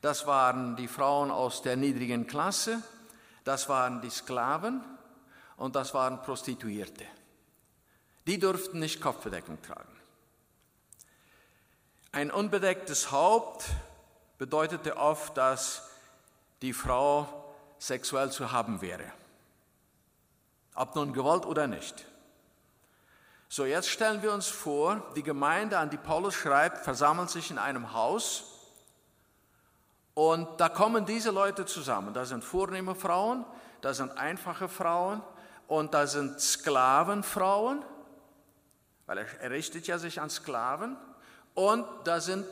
Das 0.00 0.26
waren 0.26 0.76
die 0.76 0.88
Frauen 0.88 1.30
aus 1.30 1.62
der 1.62 1.76
niedrigen 1.76 2.26
Klasse, 2.26 2.82
das 3.44 3.68
waren 3.68 4.02
die 4.02 4.10
Sklaven 4.10 4.82
und 5.56 5.76
das 5.76 5.94
waren 5.94 6.20
Prostituierte. 6.22 7.06
Die 8.26 8.38
durften 8.38 8.80
nicht 8.80 9.00
Kopfbedeckung 9.00 9.62
tragen. 9.62 9.93
Ein 12.14 12.30
unbedecktes 12.30 13.10
Haupt 13.10 13.64
bedeutete 14.38 14.96
oft, 14.98 15.36
dass 15.36 15.90
die 16.62 16.72
Frau 16.72 17.26
sexuell 17.80 18.30
zu 18.30 18.52
haben 18.52 18.80
wäre. 18.80 19.02
Ob 20.76 20.94
nun 20.94 21.12
gewollt 21.12 21.44
oder 21.44 21.66
nicht. 21.66 22.06
So, 23.48 23.64
jetzt 23.64 23.88
stellen 23.88 24.22
wir 24.22 24.32
uns 24.32 24.46
vor, 24.46 25.02
die 25.16 25.24
Gemeinde, 25.24 25.76
an 25.76 25.90
die 25.90 25.96
Paulus 25.96 26.34
schreibt, 26.34 26.84
versammelt 26.84 27.30
sich 27.30 27.50
in 27.50 27.58
einem 27.58 27.92
Haus 27.92 28.44
und 30.14 30.60
da 30.60 30.68
kommen 30.68 31.06
diese 31.06 31.32
Leute 31.32 31.66
zusammen. 31.66 32.14
Da 32.14 32.26
sind 32.26 32.44
vornehme 32.44 32.94
Frauen, 32.94 33.44
da 33.80 33.92
sind 33.92 34.16
einfache 34.16 34.68
Frauen 34.68 35.20
und 35.66 35.94
da 35.94 36.06
sind 36.06 36.40
Sklavenfrauen, 36.40 37.84
weil 39.06 39.18
er 39.18 39.50
richtet 39.50 39.88
ja 39.88 39.98
sich 39.98 40.20
an 40.20 40.30
Sklaven 40.30 40.96
und 41.54 41.86
da 42.04 42.20
sind 42.20 42.46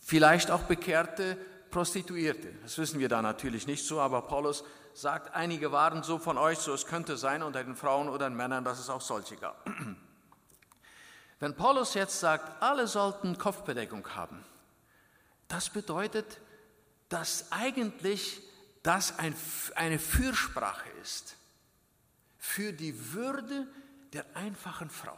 vielleicht 0.00 0.50
auch 0.50 0.62
bekehrte 0.62 1.36
Prostituierte. 1.70 2.52
Das 2.62 2.78
wissen 2.78 3.00
wir 3.00 3.08
da 3.08 3.22
natürlich 3.22 3.66
nicht 3.66 3.86
so, 3.86 4.00
aber 4.00 4.22
Paulus 4.22 4.64
sagt, 4.94 5.34
einige 5.34 5.72
waren 5.72 6.02
so 6.02 6.18
von 6.18 6.36
euch, 6.36 6.58
so 6.58 6.74
es 6.74 6.86
könnte 6.86 7.16
sein 7.16 7.42
unter 7.42 7.64
den 7.64 7.76
Frauen 7.76 8.08
oder 8.08 8.28
den 8.28 8.36
Männern, 8.36 8.64
dass 8.64 8.78
es 8.78 8.90
auch 8.90 9.00
solche 9.00 9.36
gab. 9.36 9.66
Wenn 11.40 11.56
Paulus 11.56 11.94
jetzt 11.94 12.20
sagt, 12.20 12.62
alle 12.62 12.86
sollten 12.86 13.38
Kopfbedeckung 13.38 14.06
haben, 14.14 14.44
das 15.48 15.70
bedeutet, 15.70 16.40
dass 17.08 17.50
eigentlich 17.50 18.42
das 18.82 19.18
ein, 19.18 19.34
eine 19.74 19.98
Fürsprache 19.98 20.88
ist 21.02 21.36
für 22.38 22.72
die 22.72 23.12
Würde 23.12 23.66
der 24.12 24.24
einfachen 24.34 24.90
Frau. 24.90 25.16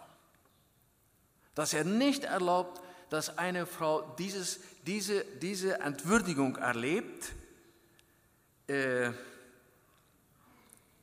Dass 1.54 1.74
er 1.74 1.84
nicht 1.84 2.24
erlaubt, 2.24 2.80
dass 3.10 3.38
eine 3.38 3.66
Frau 3.66 4.02
dieses, 4.18 4.60
diese, 4.86 5.24
diese 5.24 5.80
Entwürdigung 5.80 6.56
erlebt, 6.56 7.32
äh, 8.66 9.10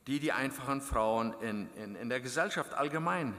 die 0.06 0.18
die 0.18 0.32
einfachen 0.32 0.80
Frauen 0.80 1.34
in, 1.40 1.70
in, 1.74 1.94
in 1.94 2.08
der 2.08 2.20
Gesellschaft 2.20 2.74
allgemein, 2.74 3.34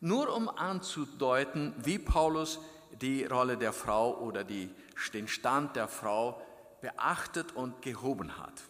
nur 0.00 0.34
um 0.34 0.48
anzudeuten, 0.48 1.74
wie 1.78 1.98
Paulus 1.98 2.60
die 3.00 3.24
Rolle 3.24 3.56
der 3.56 3.72
Frau 3.72 4.16
oder 4.18 4.44
die, 4.44 4.70
den 5.12 5.28
Stand 5.28 5.76
der 5.76 5.88
Frau 5.88 6.40
beachtet 6.80 7.52
und 7.52 7.82
gehoben 7.82 8.38
hat. 8.38 8.62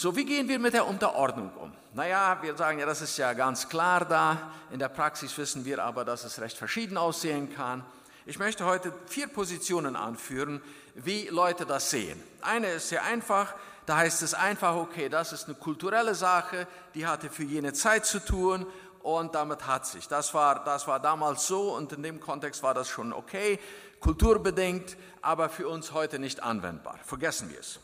So, 0.00 0.14
wie 0.14 0.24
gehen 0.24 0.46
wir 0.46 0.60
mit 0.60 0.74
der 0.74 0.86
Unterordnung 0.86 1.50
um? 1.60 1.72
Naja, 1.92 2.38
wir 2.40 2.54
sagen 2.54 2.78
ja, 2.78 2.86
das 2.86 3.02
ist 3.02 3.18
ja 3.18 3.32
ganz 3.32 3.68
klar 3.68 4.04
da. 4.04 4.52
In 4.70 4.78
der 4.78 4.90
Praxis 4.90 5.36
wissen 5.36 5.64
wir 5.64 5.82
aber, 5.82 6.04
dass 6.04 6.22
es 6.22 6.40
recht 6.40 6.56
verschieden 6.56 6.96
aussehen 6.96 7.52
kann. 7.52 7.84
Ich 8.24 8.38
möchte 8.38 8.64
heute 8.64 8.92
vier 9.06 9.26
Positionen 9.26 9.96
anführen, 9.96 10.62
wie 10.94 11.26
Leute 11.26 11.66
das 11.66 11.90
sehen. 11.90 12.22
Eine 12.42 12.68
ist 12.68 12.90
sehr 12.90 13.02
einfach, 13.02 13.56
da 13.86 13.96
heißt 13.96 14.22
es 14.22 14.34
einfach, 14.34 14.76
okay, 14.76 15.08
das 15.08 15.32
ist 15.32 15.46
eine 15.46 15.56
kulturelle 15.56 16.14
Sache, 16.14 16.68
die 16.94 17.04
hatte 17.04 17.28
für 17.28 17.42
jene 17.42 17.72
Zeit 17.72 18.06
zu 18.06 18.24
tun 18.24 18.66
und 19.02 19.34
damit 19.34 19.66
hat 19.66 19.84
sich. 19.84 20.06
Das 20.06 20.32
war, 20.32 20.62
das 20.62 20.86
war 20.86 21.00
damals 21.00 21.48
so 21.48 21.74
und 21.74 21.92
in 21.92 22.04
dem 22.04 22.20
Kontext 22.20 22.62
war 22.62 22.72
das 22.72 22.88
schon 22.88 23.12
okay, 23.12 23.58
kulturbedingt, 23.98 24.96
aber 25.22 25.48
für 25.48 25.66
uns 25.66 25.90
heute 25.90 26.20
nicht 26.20 26.40
anwendbar. 26.40 27.00
Vergessen 27.04 27.50
wir 27.50 27.58
es. 27.58 27.80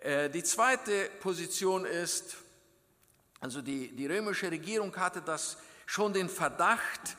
Äh, 0.00 0.30
die 0.30 0.44
zweite 0.44 1.10
Position 1.20 1.84
ist, 1.84 2.36
also 3.40 3.62
die, 3.62 3.94
die 3.94 4.06
römische 4.06 4.50
Regierung 4.50 4.94
hatte 4.96 5.22
das 5.22 5.58
schon 5.86 6.12
den 6.12 6.28
Verdacht, 6.28 7.16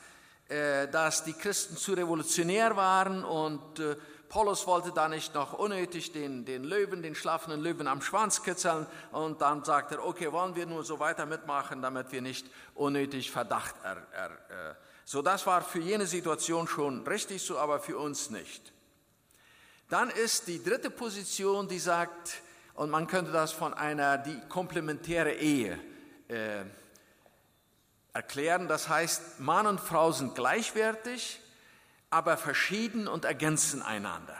äh, 0.48 0.88
dass 0.88 1.24
die 1.24 1.34
Christen 1.34 1.76
zu 1.76 1.92
revolutionär 1.92 2.74
waren 2.76 3.22
und 3.24 3.78
äh, 3.80 3.96
Paulus 4.30 4.66
wollte 4.66 4.92
da 4.92 5.08
nicht 5.08 5.34
noch 5.34 5.54
unnötig 5.54 6.12
den, 6.12 6.44
den 6.44 6.62
Löwen, 6.62 7.02
den 7.02 7.16
schlafenden 7.16 7.60
Löwen 7.60 7.88
am 7.88 8.00
Schwanz 8.00 8.42
kitzeln 8.42 8.86
und 9.10 9.42
dann 9.42 9.64
sagt 9.64 9.90
er, 9.90 10.04
okay, 10.04 10.30
wollen 10.30 10.54
wir 10.54 10.66
nur 10.66 10.84
so 10.84 11.00
weiter 11.00 11.26
mitmachen, 11.26 11.82
damit 11.82 12.12
wir 12.12 12.22
nicht 12.22 12.46
unnötig 12.74 13.30
Verdacht 13.30 13.74
er, 13.82 14.06
er, 14.12 14.76
So, 15.04 15.20
das 15.20 15.46
war 15.46 15.62
für 15.62 15.80
jene 15.80 16.06
Situation 16.06 16.68
schon 16.68 17.04
richtig 17.06 17.42
so, 17.42 17.58
aber 17.58 17.80
für 17.80 17.98
uns 17.98 18.30
nicht. 18.30 18.72
Dann 19.88 20.08
ist 20.10 20.46
die 20.46 20.62
dritte 20.62 20.90
Position, 20.90 21.66
die 21.66 21.80
sagt, 21.80 22.40
und 22.80 22.88
man 22.88 23.06
könnte 23.06 23.30
das 23.30 23.52
von 23.52 23.74
einer 23.74 24.16
die 24.16 24.40
komplementäre 24.48 25.34
Ehe 25.34 25.78
äh, 26.28 26.62
erklären. 28.14 28.68
Das 28.68 28.88
heißt, 28.88 29.38
Mann 29.38 29.66
und 29.66 29.80
Frau 29.80 30.12
sind 30.12 30.34
gleichwertig, 30.34 31.42
aber 32.08 32.38
verschieden 32.38 33.06
und 33.06 33.26
ergänzen 33.26 33.82
einander. 33.82 34.38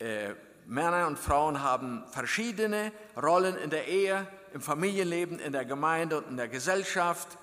Äh, 0.00 0.34
Männer 0.66 1.06
und 1.06 1.20
Frauen 1.20 1.62
haben 1.62 2.02
verschiedene 2.10 2.90
Rollen 3.16 3.56
in 3.56 3.70
der 3.70 3.86
Ehe, 3.86 4.26
im 4.52 4.60
Familienleben, 4.60 5.38
in 5.38 5.52
der 5.52 5.64
Gemeinde 5.64 6.18
und 6.18 6.26
in 6.26 6.36
der 6.36 6.48
Gesellschaft. 6.48 7.38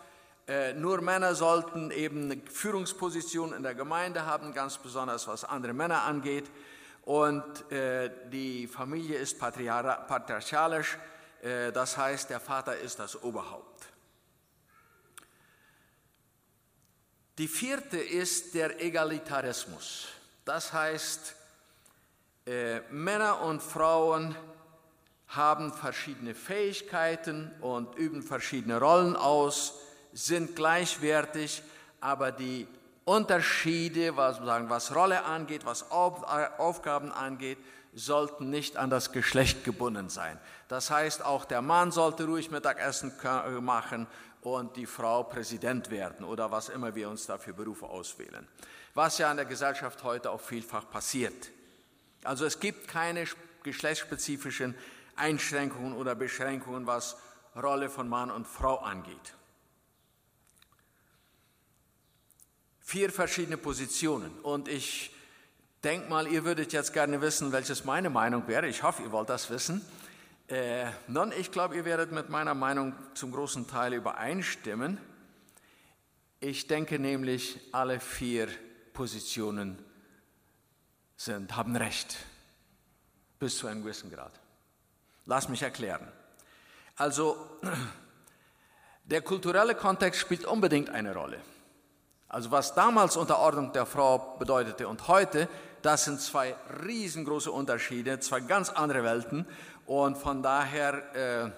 Äh, 0.50 0.74
nur 0.74 1.00
Männer 1.00 1.34
sollten 1.34 1.92
eben 1.92 2.30
eine 2.30 2.42
Führungsposition 2.52 3.54
in 3.54 3.64
der 3.64 3.74
Gemeinde 3.74 4.26
haben, 4.26 4.54
ganz 4.54 4.78
besonders 4.78 5.30
was 5.30 5.46
andere 5.46 5.72
Männer 5.72 6.04
angeht. 6.04 6.52
Und 7.04 7.70
äh, 7.72 8.10
die 8.32 8.66
Familie 8.66 9.18
ist 9.18 9.38
patriarchalisch, 9.38 10.98
äh, 11.42 11.72
das 11.72 11.98
heißt, 11.98 12.30
der 12.30 12.40
Vater 12.40 12.78
ist 12.78 12.98
das 13.00 13.22
Oberhaupt. 13.22 13.86
Die 17.38 17.48
vierte 17.48 17.98
ist 17.98 18.54
der 18.54 18.82
Egalitarismus. 18.82 20.08
Das 20.46 20.72
heißt, 20.72 21.36
äh, 22.46 22.80
Männer 22.92 23.42
und 23.42 23.62
Frauen 23.62 24.36
haben 25.28 25.74
verschiedene 25.74 26.36
Fähigkeiten 26.36 27.52
und 27.60 27.96
üben 27.96 28.22
verschiedene 28.22 28.80
Rollen 28.80 29.16
aus, 29.16 29.74
sind 30.14 30.56
gleichwertig, 30.56 31.64
aber 32.00 32.32
die 32.32 32.68
Unterschiede, 33.06 34.16
was, 34.16 34.38
sagen, 34.38 34.70
was 34.70 34.96
Rolle 34.96 35.26
angeht, 35.26 35.66
was 35.66 35.92
Auf, 35.92 36.24
Aufgaben 36.58 37.12
angeht, 37.12 37.58
sollten 37.94 38.50
nicht 38.50 38.78
an 38.78 38.90
das 38.90 39.12
Geschlecht 39.12 39.64
gebunden 39.64 40.10
sein. 40.10 40.40
Das 40.68 40.90
heißt, 40.90 41.24
auch 41.24 41.46
der 41.46 41.62
Mann 41.62 41.92
sollte 41.92 42.26
ruhig 42.26 42.50
Mittagessen 42.50 43.14
machen 43.62 44.08
und 44.42 44.76
die 44.76 44.86
Frau 44.86 45.24
Präsident 45.24 45.90
werden 45.90 46.26
oder 46.26 46.52
was 46.52 46.70
immer 46.70 46.96
wir 46.96 47.10
uns 47.10 47.26
dafür 47.26 47.54
Berufe 47.54 47.86
auswählen. 47.86 48.48
Was 48.94 49.18
ja 49.18 49.30
in 49.32 49.38
der 49.38 49.46
Gesellschaft 49.46 50.04
heute 50.04 50.32
auch 50.32 50.42
vielfach 50.42 50.90
passiert. 50.90 51.52
Also 52.24 52.46
es 52.46 52.60
gibt 52.60 52.88
keine 52.88 53.26
geschlechtsspezifischen 53.64 54.76
Einschränkungen 55.16 55.94
oder 55.94 56.16
Beschränkungen, 56.16 56.88
was 56.88 57.18
Rolle 57.56 57.90
von 57.90 58.10
Mann 58.10 58.32
und 58.32 58.48
Frau 58.48 58.78
angeht. 58.78 59.36
Vier 62.94 63.12
verschiedene 63.12 63.58
Positionen 63.58 64.30
und 64.44 64.68
ich 64.68 65.10
denke 65.84 66.08
mal, 66.12 66.28
ihr 66.28 66.46
würdet 66.46 66.74
jetzt 66.74 66.94
gerne 66.94 67.22
wissen, 67.22 67.52
welches 67.52 67.86
meine 67.86 68.12
Meinung 68.12 68.48
wäre. 68.48 68.68
Ich 68.68 68.84
hoffe, 68.84 69.02
ihr 69.02 69.12
wollt 69.12 69.30
das 69.30 69.50
wissen. 69.50 69.84
Äh, 70.48 70.92
nun, 71.08 71.32
ich 71.32 71.52
glaube, 71.52 71.76
ihr 71.76 71.86
werdet 71.86 72.12
mit 72.12 72.30
meiner 72.30 72.54
Meinung 72.54 72.94
zum 73.16 73.32
großen 73.32 73.68
Teil 73.68 73.96
übereinstimmen. 73.96 75.00
Ich 76.40 76.68
denke 76.68 77.00
nämlich, 77.00 77.60
alle 77.72 78.00
vier 78.00 78.48
Positionen 78.94 79.84
sind, 81.18 81.56
haben 81.56 81.76
Recht, 81.76 82.16
bis 83.40 83.58
zu 83.58 83.66
einem 83.66 83.82
gewissen 83.82 84.12
Grad. 84.12 84.40
Lass 85.26 85.50
mich 85.50 85.64
erklären. 85.64 86.08
Also, 86.96 87.60
der 89.06 89.24
kulturelle 89.24 89.74
Kontext 89.74 90.22
spielt 90.22 90.46
unbedingt 90.46 90.92
eine 90.92 91.16
Rolle. 91.16 91.42
Also 92.34 92.50
was 92.50 92.74
damals 92.74 93.16
Unterordnung 93.16 93.72
der 93.74 93.86
Frau 93.86 94.36
bedeutete 94.40 94.88
und 94.88 95.08
heute, 95.08 95.48
das 95.84 96.06
sind 96.06 96.20
zwei 96.20 96.56
riesengroße 96.84 97.52
Unterschiede, 97.52 98.20
zwei 98.22 98.40
ganz 98.40 98.72
andere 98.72 99.04
Welten. 99.04 99.46
Und 99.86 100.18
von 100.18 100.42
daher 100.42 101.54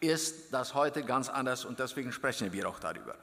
äh, 0.00 0.04
ist 0.04 0.52
das 0.52 0.74
heute 0.74 1.04
ganz 1.04 1.28
anders 1.28 1.64
und 1.64 1.78
deswegen 1.78 2.10
sprechen 2.10 2.52
wir 2.52 2.68
auch 2.68 2.80
darüber. 2.80 3.14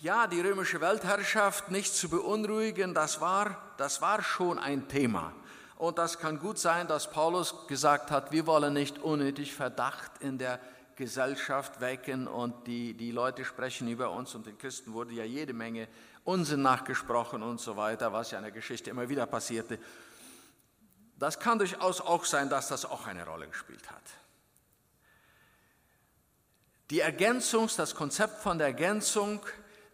Ja, 0.00 0.28
die 0.28 0.40
römische 0.40 0.80
Weltherrschaft 0.80 1.72
nicht 1.72 1.92
zu 1.92 2.08
beunruhigen, 2.08 2.94
das 2.94 3.20
war, 3.20 3.60
das 3.78 4.00
war 4.00 4.22
schon 4.22 4.60
ein 4.60 4.86
Thema. 4.86 5.32
Und 5.76 5.98
das 5.98 6.20
kann 6.20 6.38
gut 6.38 6.60
sein, 6.60 6.86
dass 6.86 7.10
Paulus 7.10 7.66
gesagt 7.66 8.12
hat, 8.12 8.30
wir 8.30 8.46
wollen 8.46 8.74
nicht 8.74 9.00
unnötig 9.00 9.52
Verdacht 9.56 10.12
in 10.20 10.38
der 10.38 10.60
Gesellschaft 10.98 11.80
wecken 11.80 12.26
und 12.26 12.66
die, 12.66 12.92
die 12.92 13.12
Leute 13.12 13.44
sprechen 13.44 13.86
über 13.86 14.10
uns 14.10 14.34
und 14.34 14.46
den 14.46 14.58
Christen 14.58 14.92
wurde 14.92 15.14
ja 15.14 15.22
jede 15.22 15.52
Menge 15.52 15.86
Unsinn 16.24 16.60
nachgesprochen 16.60 17.40
und 17.44 17.60
so 17.60 17.76
weiter, 17.76 18.12
was 18.12 18.32
ja 18.32 18.38
in 18.38 18.42
der 18.42 18.52
Geschichte 18.52 18.90
immer 18.90 19.08
wieder 19.08 19.24
passierte. 19.26 19.78
Das 21.16 21.38
kann 21.38 21.58
durchaus 21.58 22.00
auch 22.00 22.24
sein, 22.24 22.50
dass 22.50 22.66
das 22.66 22.84
auch 22.84 23.06
eine 23.06 23.24
Rolle 23.24 23.46
gespielt 23.46 23.88
hat. 23.88 24.02
Die 26.90 26.98
Ergänzung, 26.98 27.70
das 27.76 27.94
Konzept 27.94 28.42
von 28.42 28.58
der 28.58 28.66
Ergänzung, 28.66 29.40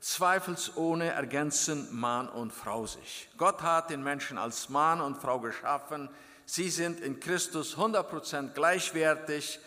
zweifelsohne 0.01 1.11
ergänzen 1.11 1.95
Mann 1.95 2.31
und 2.31 2.51
Frau 2.51 2.87
sich. 2.87 3.29
Gott 3.37 3.61
hat 3.61 3.91
den 3.91 4.03
Menschen 4.03 4.39
als 4.39 4.71
Mann 4.71 5.03
und 5.03 5.19
Frau 5.19 5.39
geschaffen. 5.39 6.09
Sie 6.47 6.71
sind 6.71 7.01
in 7.01 7.21
Christus 7.21 7.77
100% 7.77 8.55
gleichwertig. 8.55 9.61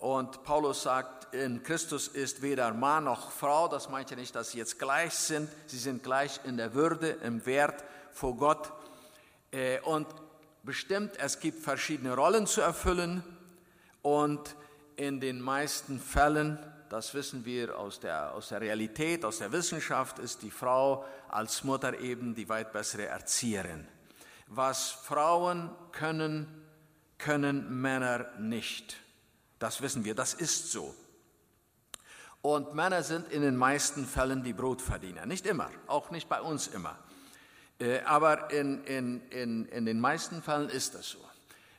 Und 0.00 0.44
Paulus 0.44 0.82
sagt, 0.82 1.34
in 1.34 1.62
Christus 1.62 2.08
ist 2.08 2.40
weder 2.40 2.72
Mann 2.72 3.04
noch 3.04 3.30
Frau. 3.30 3.68
Das 3.68 3.90
meint 3.90 4.10
ja 4.10 4.16
nicht, 4.16 4.34
dass 4.34 4.52
sie 4.52 4.58
jetzt 4.58 4.78
gleich 4.78 5.12
sind. 5.12 5.48
Sie 5.66 5.78
sind 5.78 6.02
gleich 6.02 6.40
in 6.44 6.56
der 6.56 6.72
Würde, 6.72 7.10
im 7.22 7.44
Wert 7.44 7.84
vor 8.10 8.34
Gott. 8.34 8.72
Äh, 9.52 9.78
und 9.80 10.06
bestimmt, 10.62 11.18
es 11.18 11.38
gibt 11.38 11.62
verschiedene 11.62 12.14
Rollen 12.14 12.46
zu 12.46 12.62
erfüllen 12.62 13.22
und 14.00 14.56
in 14.96 15.20
den 15.20 15.40
meisten 15.40 16.00
Fällen, 16.00 16.58
das 16.88 17.12
wissen 17.12 17.44
wir 17.44 17.78
aus 17.78 18.00
der, 18.00 18.34
aus 18.34 18.48
der 18.48 18.62
Realität, 18.62 19.24
aus 19.24 19.38
der 19.38 19.52
Wissenschaft, 19.52 20.18
ist 20.18 20.42
die 20.42 20.50
Frau 20.50 21.04
als 21.28 21.62
Mutter 21.62 21.98
eben 22.00 22.34
die 22.34 22.48
weit 22.48 22.72
bessere 22.72 23.06
Erzieherin. 23.06 23.86
Was 24.46 24.90
Frauen 24.90 25.70
können, 25.92 26.64
können 27.18 27.82
Männer 27.82 28.30
nicht. 28.38 28.96
Das 29.60 29.82
wissen 29.82 30.04
wir, 30.04 30.16
das 30.16 30.34
ist 30.34 30.72
so. 30.72 30.92
Und 32.42 32.74
Männer 32.74 33.02
sind 33.02 33.30
in 33.30 33.42
den 33.42 33.56
meisten 33.56 34.06
Fällen 34.06 34.42
die 34.42 34.54
Brotverdiener. 34.54 35.26
Nicht 35.26 35.46
immer, 35.46 35.70
auch 35.86 36.10
nicht 36.10 36.28
bei 36.28 36.40
uns 36.40 36.66
immer. 36.66 36.98
Äh, 37.78 38.00
aber 38.00 38.50
in, 38.50 38.82
in, 38.84 39.20
in, 39.28 39.66
in 39.66 39.84
den 39.84 40.00
meisten 40.00 40.42
Fällen 40.42 40.70
ist 40.70 40.94
das 40.94 41.10
so. 41.10 41.18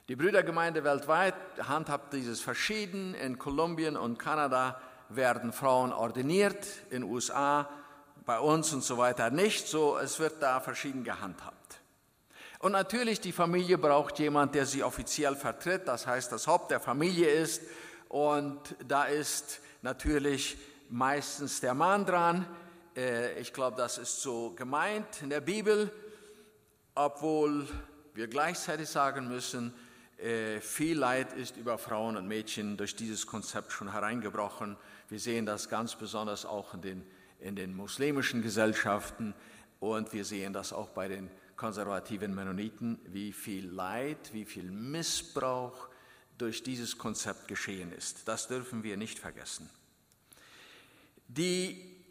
Die 0.08 0.16
Brüdergemeinde 0.16 0.84
weltweit 0.84 1.34
handhabt 1.68 2.14
dieses 2.14 2.40
verschieden. 2.40 3.16
In 3.16 3.40
Kolumbien 3.40 3.98
und 3.98 4.20
Kanada 4.20 4.80
werden 5.10 5.52
Frauen 5.52 5.92
ordiniert, 5.92 6.68
in 6.92 7.02
den 7.02 7.12
USA, 7.12 7.68
bei 8.26 8.40
uns 8.40 8.72
und 8.74 8.84
so 8.84 9.00
weiter 9.00 9.32
nicht. 9.32 9.68
So, 9.68 9.98
es 9.98 10.20
wird 10.20 10.42
da 10.44 10.60
verschieden 10.60 11.04
gehandhabt. 11.04 11.61
Und 12.62 12.74
natürlich, 12.74 13.20
die 13.20 13.32
Familie 13.32 13.80
braucht 13.80 14.20
jemand, 14.20 14.54
der 14.54 14.68
sie 14.68 14.84
offiziell 14.84 15.36
vertritt, 15.36 15.88
das 15.88 16.06
heißt, 16.06 16.32
das 16.32 16.46
Haupt 16.46 16.70
der 16.70 16.80
Familie 16.80 17.28
ist. 17.28 17.64
Und 18.08 18.60
da 18.88 19.06
ist 19.06 19.62
natürlich 19.82 20.58
meistens 20.88 21.60
der 21.60 21.74
Mann 21.74 22.06
dran, 22.06 22.46
äh, 22.96 23.40
ich 23.40 23.52
glaube, 23.52 23.78
das 23.78 23.98
ist 23.98 24.22
so 24.22 24.52
gemeint 24.52 25.24
in 25.24 25.32
der 25.32 25.42
Bibel, 25.42 25.92
obwohl 26.94 27.68
wir 28.14 28.28
gleichzeitig 28.28 28.90
sagen 28.90 29.28
müssen, 29.28 29.74
äh, 30.20 30.60
viel 30.60 31.00
Leid 31.00 31.34
ist 31.34 31.58
über 31.58 31.80
Frauen 31.80 32.16
und 32.16 32.28
Mädchen 32.28 32.78
durch 32.78 32.96
dieses 32.96 33.26
Konzept 33.26 33.72
schon 33.72 33.92
hereingebrochen. 33.92 34.78
Wir 35.10 35.20
sehen 35.20 35.48
das 35.48 35.68
ganz 35.68 35.96
besonders 35.96 36.46
auch 36.46 36.76
in 36.76 36.82
den, 36.84 37.08
in 37.40 37.56
den 37.56 37.74
muslimischen 37.76 38.44
Gesellschaften 38.44 39.34
und 39.80 40.14
wir 40.14 40.26
sehen 40.26 40.54
das 40.54 40.74
auch 40.74 40.90
bei 40.90 41.08
den 41.08 41.32
konservativen 41.62 42.34
Mennoniten, 42.34 42.98
wie 43.06 43.32
viel 43.32 43.70
Leid, 43.70 44.34
wie 44.34 44.46
viel 44.46 44.72
Missbrauch 44.72 45.90
durch 46.40 46.64
dieses 46.64 46.98
Konzept 46.98 47.48
geschehen 47.48 47.92
ist. 47.92 48.28
Das 48.28 48.48
dürfen 48.48 48.82
wir 48.82 48.98
nicht 48.98 49.20
vergessen. 49.20 49.70
Die 51.28 52.02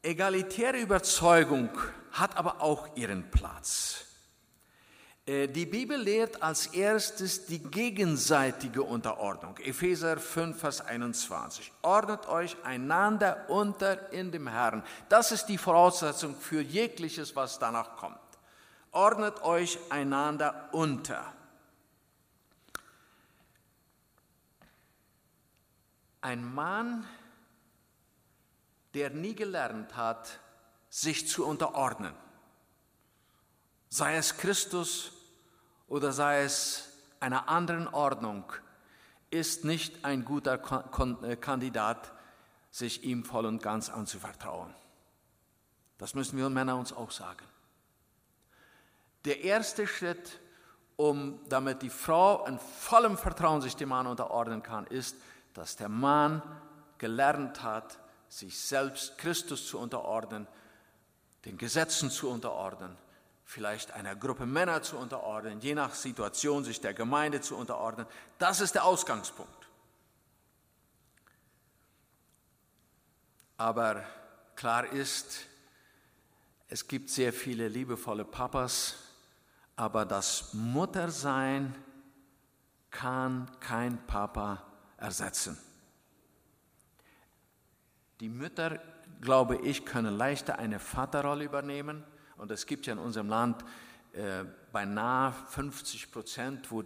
Egalitäre 0.00 0.78
Überzeugung 0.78 1.70
hat 2.12 2.36
aber 2.36 2.62
auch 2.62 2.96
ihren 2.96 3.28
Platz. 3.32 4.04
Äh, 5.26 5.48
die 5.48 5.66
Bibel 5.66 6.00
lehrt 6.00 6.40
als 6.40 6.68
erstes 6.68 7.46
die 7.46 7.58
gegenseitige 7.58 8.84
Unterordnung. 8.84 9.56
Epheser 9.58 10.18
5, 10.18 10.56
Vers 10.56 10.80
21. 10.82 11.72
Ordnet 11.82 12.28
euch 12.28 12.56
einander 12.62 13.50
unter 13.50 14.12
in 14.12 14.30
dem 14.30 14.46
Herrn. 14.46 14.84
Das 15.08 15.32
ist 15.32 15.46
die 15.46 15.58
Voraussetzung 15.58 16.36
für 16.36 16.60
jegliches, 16.60 17.34
was 17.34 17.58
danach 17.58 17.96
kommt. 17.96 18.27
Ordnet 18.92 19.42
euch 19.42 19.78
einander 19.90 20.68
unter. 20.72 21.32
Ein 26.20 26.54
Mann 26.54 27.06
der 28.94 29.10
nie 29.10 29.34
gelernt 29.34 29.96
hat, 29.96 30.40
sich 30.90 31.28
zu 31.28 31.46
unterordnen, 31.46 32.14
sei 33.88 34.16
es 34.16 34.36
Christus 34.36 35.12
oder 35.86 36.12
sei 36.12 36.42
es 36.42 36.88
einer 37.20 37.48
anderen 37.48 37.88
Ordnung, 37.88 38.52
ist 39.30 39.64
nicht 39.64 40.04
ein 40.04 40.24
guter 40.24 40.54
äh, 41.22 41.36
Kandidat, 41.36 42.12
sich 42.70 43.04
ihm 43.04 43.24
voll 43.24 43.46
und 43.46 43.62
ganz 43.62 43.90
anzuvertrauen. 43.90 44.74
Das 45.98 46.14
müssen 46.14 46.38
wir 46.38 46.48
Männer 46.48 46.76
uns 46.76 46.92
auch 46.92 47.10
sagen. 47.10 47.44
Der 49.24 49.42
erste 49.42 49.86
Schritt, 49.86 50.40
um 50.96 51.40
damit 51.48 51.82
die 51.82 51.90
Frau 51.90 52.44
in 52.46 52.58
vollem 52.58 53.16
Vertrauen 53.16 53.60
sich 53.60 53.76
dem 53.76 53.90
Mann 53.90 54.06
unterordnen 54.06 54.62
kann, 54.62 54.86
ist, 54.86 55.16
dass 55.54 55.76
der 55.76 55.88
Mann 55.88 56.42
gelernt 56.98 57.62
hat, 57.62 57.98
sich 58.28 58.58
selbst 58.60 59.18
Christus 59.18 59.66
zu 59.66 59.78
unterordnen, 59.78 60.46
den 61.44 61.56
Gesetzen 61.56 62.10
zu 62.10 62.28
unterordnen, 62.28 62.96
vielleicht 63.44 63.92
einer 63.92 64.14
Gruppe 64.14 64.44
Männer 64.44 64.82
zu 64.82 64.96
unterordnen, 64.96 65.60
je 65.60 65.74
nach 65.74 65.94
Situation 65.94 66.64
sich 66.64 66.80
der 66.80 66.94
Gemeinde 66.94 67.40
zu 67.40 67.56
unterordnen. 67.56 68.06
Das 68.38 68.60
ist 68.60 68.74
der 68.74 68.84
Ausgangspunkt. 68.84 69.68
Aber 73.56 74.04
klar 74.54 74.86
ist, 74.92 75.46
es 76.68 76.86
gibt 76.86 77.10
sehr 77.10 77.32
viele 77.32 77.66
liebevolle 77.68 78.24
Papas, 78.24 78.96
aber 79.78 80.04
das 80.04 80.52
Muttersein 80.54 81.72
kann 82.90 83.48
kein 83.60 84.04
Papa 84.06 84.64
ersetzen. 84.96 85.56
Die 88.18 88.28
Mütter, 88.28 88.80
glaube 89.20 89.56
ich, 89.58 89.86
können 89.86 90.16
leichter 90.16 90.58
eine 90.58 90.80
Vaterrolle 90.80 91.44
übernehmen. 91.44 92.02
Und 92.36 92.50
es 92.50 92.66
gibt 92.66 92.86
ja 92.86 92.94
in 92.94 92.98
unserem 92.98 93.28
Land 93.28 93.64
äh, 94.14 94.44
beinahe 94.72 95.32
50 95.32 96.10
Prozent, 96.10 96.72
wo, 96.72 96.82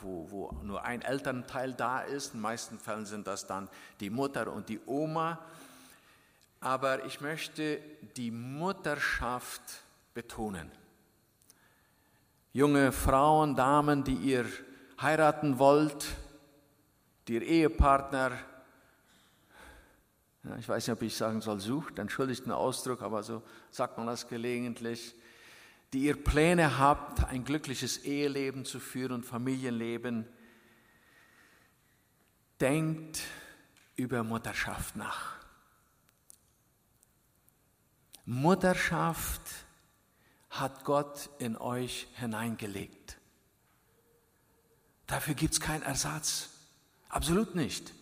wo, 0.00 0.30
wo 0.30 0.52
nur 0.62 0.84
ein 0.84 1.02
Elternteil 1.02 1.74
da 1.74 2.02
ist. 2.02 2.26
In 2.26 2.38
den 2.38 2.42
meisten 2.42 2.78
Fällen 2.78 3.06
sind 3.06 3.26
das 3.26 3.48
dann 3.48 3.68
die 3.98 4.10
Mutter 4.10 4.52
und 4.52 4.68
die 4.68 4.78
Oma. 4.86 5.40
Aber 6.60 7.04
ich 7.06 7.20
möchte 7.20 7.80
die 8.16 8.30
Mutterschaft 8.30 9.82
betonen. 10.14 10.70
Junge 12.56 12.90
Frauen, 12.90 13.54
Damen, 13.54 14.02
die 14.02 14.14
ihr 14.14 14.46
heiraten 14.98 15.58
wollt, 15.58 16.06
die 17.28 17.34
ihr 17.34 17.42
Ehepartner, 17.42 18.32
ich 20.58 20.66
weiß 20.66 20.86
nicht, 20.86 20.96
ob 20.96 21.02
ich 21.02 21.14
sagen 21.14 21.42
soll, 21.42 21.60
sucht, 21.60 21.98
entschuldigt 21.98 22.46
den 22.46 22.52
Ausdruck, 22.52 23.02
aber 23.02 23.22
so 23.22 23.42
sagt 23.70 23.98
man 23.98 24.06
das 24.06 24.26
gelegentlich, 24.26 25.14
die 25.92 26.04
ihr 26.04 26.16
Pläne 26.16 26.78
habt, 26.78 27.24
ein 27.24 27.44
glückliches 27.44 27.98
Eheleben 27.98 28.64
zu 28.64 28.80
führen 28.80 29.12
und 29.12 29.26
Familienleben, 29.26 30.26
denkt 32.58 33.20
über 33.96 34.24
Mutterschaft 34.24 34.96
nach. 34.96 35.36
Mutterschaft 38.24 39.65
hat 40.60 40.84
Gott 40.84 41.30
in 41.38 41.56
euch 41.56 42.06
hineingelegt. 42.14 43.16
Dafür 45.06 45.34
gibt 45.34 45.54
es 45.54 45.60
keinen 45.60 45.82
Ersatz. 45.82 46.50
Absolut 47.08 47.54
nicht. 47.54 47.92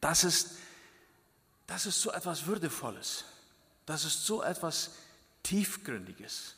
Das 0.00 0.24
ist, 0.24 0.58
das 1.66 1.86
ist 1.86 2.00
so 2.00 2.12
etwas 2.12 2.46
Würdevolles. 2.46 3.24
Das 3.86 4.04
ist 4.04 4.24
so 4.24 4.42
etwas 4.42 4.92
Tiefgründiges. 5.42 6.54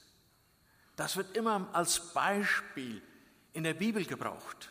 Das 0.97 1.17
wird 1.17 1.37
immer 1.37 1.69
als 1.73 2.13
Beispiel 2.13 3.03
in 3.53 3.65
der 3.65 3.75
Bibel 3.75 4.05
gebraucht. 4.05 4.71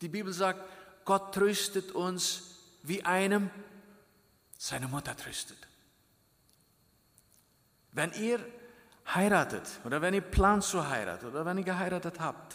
Die 0.00 0.08
Bibel 0.08 0.32
sagt, 0.32 0.60
Gott 1.04 1.34
tröstet 1.34 1.92
uns, 1.92 2.56
wie 2.82 3.04
einem 3.04 3.50
seine 4.58 4.88
Mutter 4.88 5.16
tröstet. 5.16 5.67
Wenn 7.98 8.12
ihr 8.12 8.38
heiratet 9.12 9.80
oder 9.82 10.00
wenn 10.00 10.14
ihr 10.14 10.20
plant 10.20 10.62
zu 10.62 10.88
heiraten 10.88 11.26
oder 11.26 11.44
wenn 11.44 11.58
ihr 11.58 11.64
geheiratet 11.64 12.20
habt, 12.20 12.54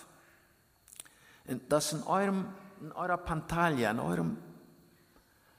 dass 1.67 1.91
in, 1.91 2.01
eurem, 2.03 2.47
in 2.79 2.93
eurer 2.93 3.17
Pantalla, 3.17 3.91
in 3.91 3.99
eurem 3.99 4.37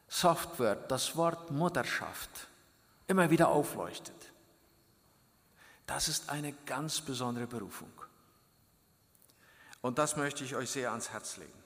Software 0.09 0.77
das 0.77 1.15
Wort 1.17 1.51
Mutterschaft 1.51 2.49
immer 3.09 3.29
wieder 3.29 3.49
aufleuchtet. 3.49 4.33
Das 5.85 6.09
ist 6.09 6.31
eine 6.31 6.55
ganz 6.65 7.03
besondere 7.03 7.47
Berufung. 7.47 7.93
Und 9.83 9.99
das 9.99 10.17
möchte 10.17 10.45
ich 10.45 10.57
euch 10.57 10.71
sehr 10.71 10.93
ans 10.93 11.11
Herz 11.11 11.37
legen. 11.37 11.63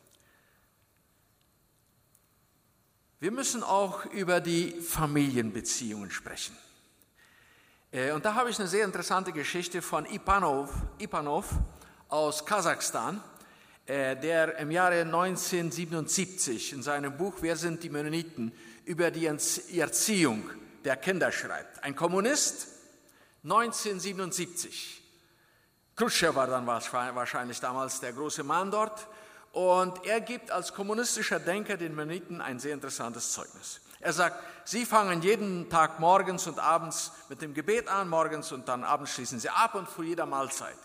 Wir 3.20 3.30
müssen 3.30 3.62
auch 3.62 4.06
über 4.06 4.40
die 4.40 4.72
Familienbeziehungen 4.72 6.10
sprechen. 6.10 6.56
Äh, 7.90 8.12
und 8.12 8.24
da 8.24 8.34
habe 8.34 8.50
ich 8.50 8.58
eine 8.58 8.68
sehr 8.68 8.84
interessante 8.84 9.32
Geschichte 9.32 9.80
von 9.80 10.04
Ipanov, 10.06 10.70
Ipanov 10.98 11.46
aus 12.08 12.44
Kasachstan, 12.44 13.22
äh, 13.86 14.16
der 14.16 14.58
im 14.58 14.70
Jahre 14.70 15.00
1977 15.02 16.74
in 16.74 16.82
seinem 16.82 17.16
Buch 17.16 17.36
Wer 17.40 17.56
sind 17.56 17.82
die 17.82 17.88
Mennoniten 17.88 18.52
über 18.84 19.10
die 19.10 19.26
Erziehung 19.26 20.50
der 20.84 20.96
Kinder 20.96 21.32
schreibt. 21.32 21.82
Ein 21.82 21.96
Kommunist, 21.96 22.68
1977. 23.42 25.02
Khrushchev 25.96 26.34
war 26.34 26.46
dann 26.46 26.66
wahrscheinlich 26.66 27.60
damals 27.60 28.00
der 28.00 28.12
große 28.12 28.44
Mann 28.44 28.70
dort. 28.70 29.08
Und 29.52 30.04
er 30.06 30.20
gibt 30.20 30.50
als 30.50 30.72
kommunistischer 30.72 31.40
Denker 31.40 31.76
den 31.76 31.94
Mennoniten 31.94 32.40
ein 32.40 32.58
sehr 32.58 32.74
interessantes 32.74 33.32
Zeugnis. 33.32 33.80
Er 34.00 34.12
sagt, 34.12 34.42
sie 34.64 34.86
fangen 34.86 35.22
jeden 35.22 35.68
Tag 35.70 35.98
morgens 35.98 36.46
und 36.46 36.58
abends 36.58 37.12
mit 37.28 37.42
dem 37.42 37.54
Gebet 37.54 37.88
an, 37.88 38.08
morgens 38.08 38.52
und 38.52 38.68
dann 38.68 38.84
abends 38.84 39.12
schließen 39.12 39.40
sie 39.40 39.50
ab 39.50 39.74
und 39.74 39.88
vor 39.88 40.04
jeder 40.04 40.26
Mahlzeit. 40.26 40.76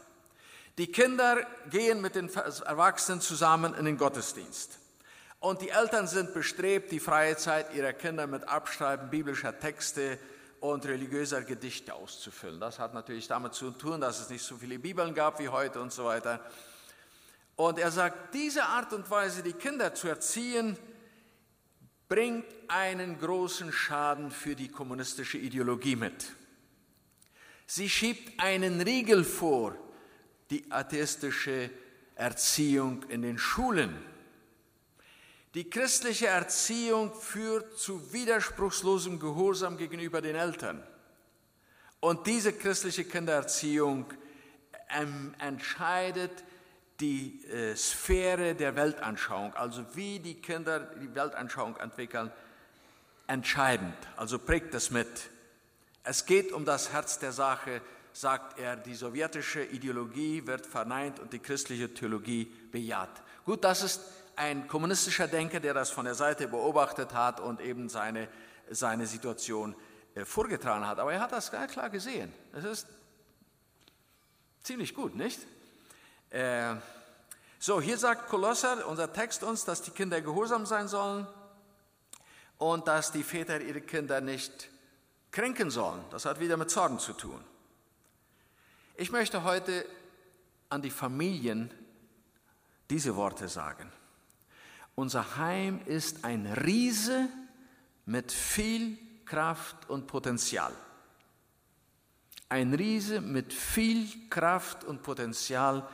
Die 0.79 0.91
Kinder 0.91 1.45
gehen 1.69 2.01
mit 2.01 2.15
den 2.15 2.33
Erwachsenen 2.33 3.21
zusammen 3.21 3.75
in 3.75 3.85
den 3.85 3.97
Gottesdienst. 3.97 4.79
Und 5.39 5.61
die 5.61 5.69
Eltern 5.69 6.07
sind 6.07 6.33
bestrebt, 6.33 6.91
die 6.91 6.99
freie 6.99 7.37
Zeit 7.37 7.73
ihrer 7.75 7.93
Kinder 7.93 8.25
mit 8.25 8.47
Abschreiben 8.47 9.09
biblischer 9.09 9.59
Texte 9.59 10.17
und 10.61 10.85
religiöser 10.85 11.41
Gedichte 11.41 11.93
auszufüllen. 11.93 12.59
Das 12.59 12.79
hat 12.79 12.93
natürlich 12.93 13.27
damit 13.27 13.53
zu 13.53 13.69
tun, 13.71 13.99
dass 13.99 14.21
es 14.21 14.29
nicht 14.29 14.43
so 14.43 14.55
viele 14.55 14.79
Bibeln 14.79 15.13
gab 15.13 15.39
wie 15.39 15.49
heute 15.49 15.81
und 15.81 15.91
so 15.91 16.05
weiter. 16.05 16.39
Und 17.55 17.77
er 17.77 17.91
sagt, 17.91 18.33
diese 18.33 18.63
Art 18.63 18.93
und 18.93 19.09
Weise, 19.11 19.43
die 19.43 19.53
Kinder 19.53 19.93
zu 19.93 20.07
erziehen, 20.07 20.77
bringt 22.13 22.45
einen 22.67 23.17
großen 23.17 23.71
Schaden 23.71 24.29
für 24.29 24.55
die 24.55 24.67
kommunistische 24.67 25.39
Ideologie 25.39 25.95
mit. 25.95 26.31
Sie 27.65 27.89
schiebt 27.89 28.39
einen 28.39 28.81
Riegel 28.81 29.23
vor, 29.23 29.75
die 30.51 30.71
atheistische 30.71 31.71
Erziehung 32.13 33.01
in 33.09 33.23
den 33.23 33.39
Schulen. 33.39 33.97
Die 35.55 35.67
christliche 35.67 36.27
Erziehung 36.27 37.11
führt 37.15 37.79
zu 37.79 38.13
widerspruchslosem 38.13 39.19
Gehorsam 39.19 39.75
gegenüber 39.75 40.21
den 40.21 40.35
Eltern. 40.35 40.83
Und 41.99 42.27
diese 42.27 42.53
christliche 42.53 43.05
Kindererziehung 43.05 44.05
ähm, 44.89 45.33
entscheidet 45.39 46.43
die 47.03 47.43
äh, 47.51 47.75
Sphäre 47.75 48.55
der 48.55 48.77
Weltanschauung, 48.77 49.53
also 49.55 49.83
wie 49.93 50.19
die 50.19 50.35
Kinder 50.35 50.79
die 50.79 51.13
Weltanschauung 51.13 51.75
entwickeln, 51.75 52.31
entscheidend, 53.27 53.95
also 54.15 54.39
prägt 54.39 54.73
das 54.73 54.89
mit. 54.89 55.29
Es 56.05 56.25
geht 56.25 56.53
um 56.53 56.63
das 56.63 56.93
Herz 56.93 57.19
der 57.19 57.33
Sache, 57.33 57.81
sagt 58.13 58.57
er, 58.57 58.77
die 58.77 58.95
sowjetische 58.95 59.63
Ideologie 59.65 60.47
wird 60.47 60.65
verneint 60.65 61.19
und 61.19 61.33
die 61.33 61.39
christliche 61.39 61.93
Theologie 61.93 62.45
bejaht. 62.71 63.21
Gut, 63.45 63.65
das 63.65 63.83
ist 63.83 64.01
ein 64.37 64.69
kommunistischer 64.69 65.27
Denker, 65.27 65.59
der 65.59 65.73
das 65.73 65.89
von 65.89 66.05
der 66.05 66.15
Seite 66.15 66.47
beobachtet 66.47 67.13
hat 67.13 67.41
und 67.41 67.59
eben 67.59 67.89
seine, 67.89 68.29
seine 68.69 69.07
Situation 69.07 69.75
äh, 70.15 70.23
vorgetragen 70.23 70.87
hat. 70.87 70.99
Aber 70.99 71.11
er 71.11 71.19
hat 71.19 71.33
das 71.33 71.51
ganz 71.51 71.73
klar 71.73 71.89
gesehen. 71.89 72.31
Das 72.53 72.63
ist 72.63 72.87
ziemlich 74.61 74.95
gut, 74.95 75.15
nicht? 75.15 75.41
Äh, 76.33 76.77
so, 77.59 77.79
hier 77.79 77.97
sagt 77.97 78.27
Kolosser, 78.27 78.87
unser 78.87 79.13
Text 79.13 79.43
uns, 79.43 79.65
dass 79.65 79.83
die 79.83 79.91
Kinder 79.91 80.19
gehorsam 80.19 80.65
sein 80.65 80.87
sollen 80.87 81.27
und 82.57 82.87
dass 82.87 83.11
die 83.11 83.21
Väter 83.21 83.61
ihre 83.61 83.81
Kinder 83.81 84.19
nicht 84.19 84.69
kränken 85.29 85.69
sollen. 85.69 86.03
Das 86.09 86.25
hat 86.25 86.39
wieder 86.39 86.57
mit 86.57 86.71
Zorn 86.71 86.97
zu 86.97 87.13
tun. 87.13 87.39
Ich 88.95 89.11
möchte 89.11 89.43
heute 89.43 89.85
an 90.69 90.81
die 90.81 90.89
Familien 90.89 91.69
diese 92.89 93.15
Worte 93.15 93.47
sagen. 93.47 93.91
Unser 94.95 95.37
Heim 95.37 95.81
ist 95.85 96.25
ein 96.25 96.47
Riese 96.47 97.29
mit 98.07 98.31
viel 98.31 98.97
Kraft 99.25 99.87
und 99.87 100.07
Potenzial. 100.07 100.73
Ein 102.49 102.73
Riese 102.73 103.21
mit 103.21 103.53
viel 103.53 104.07
Kraft 104.31 104.83
und 104.83 105.03
Potenzial 105.03 105.87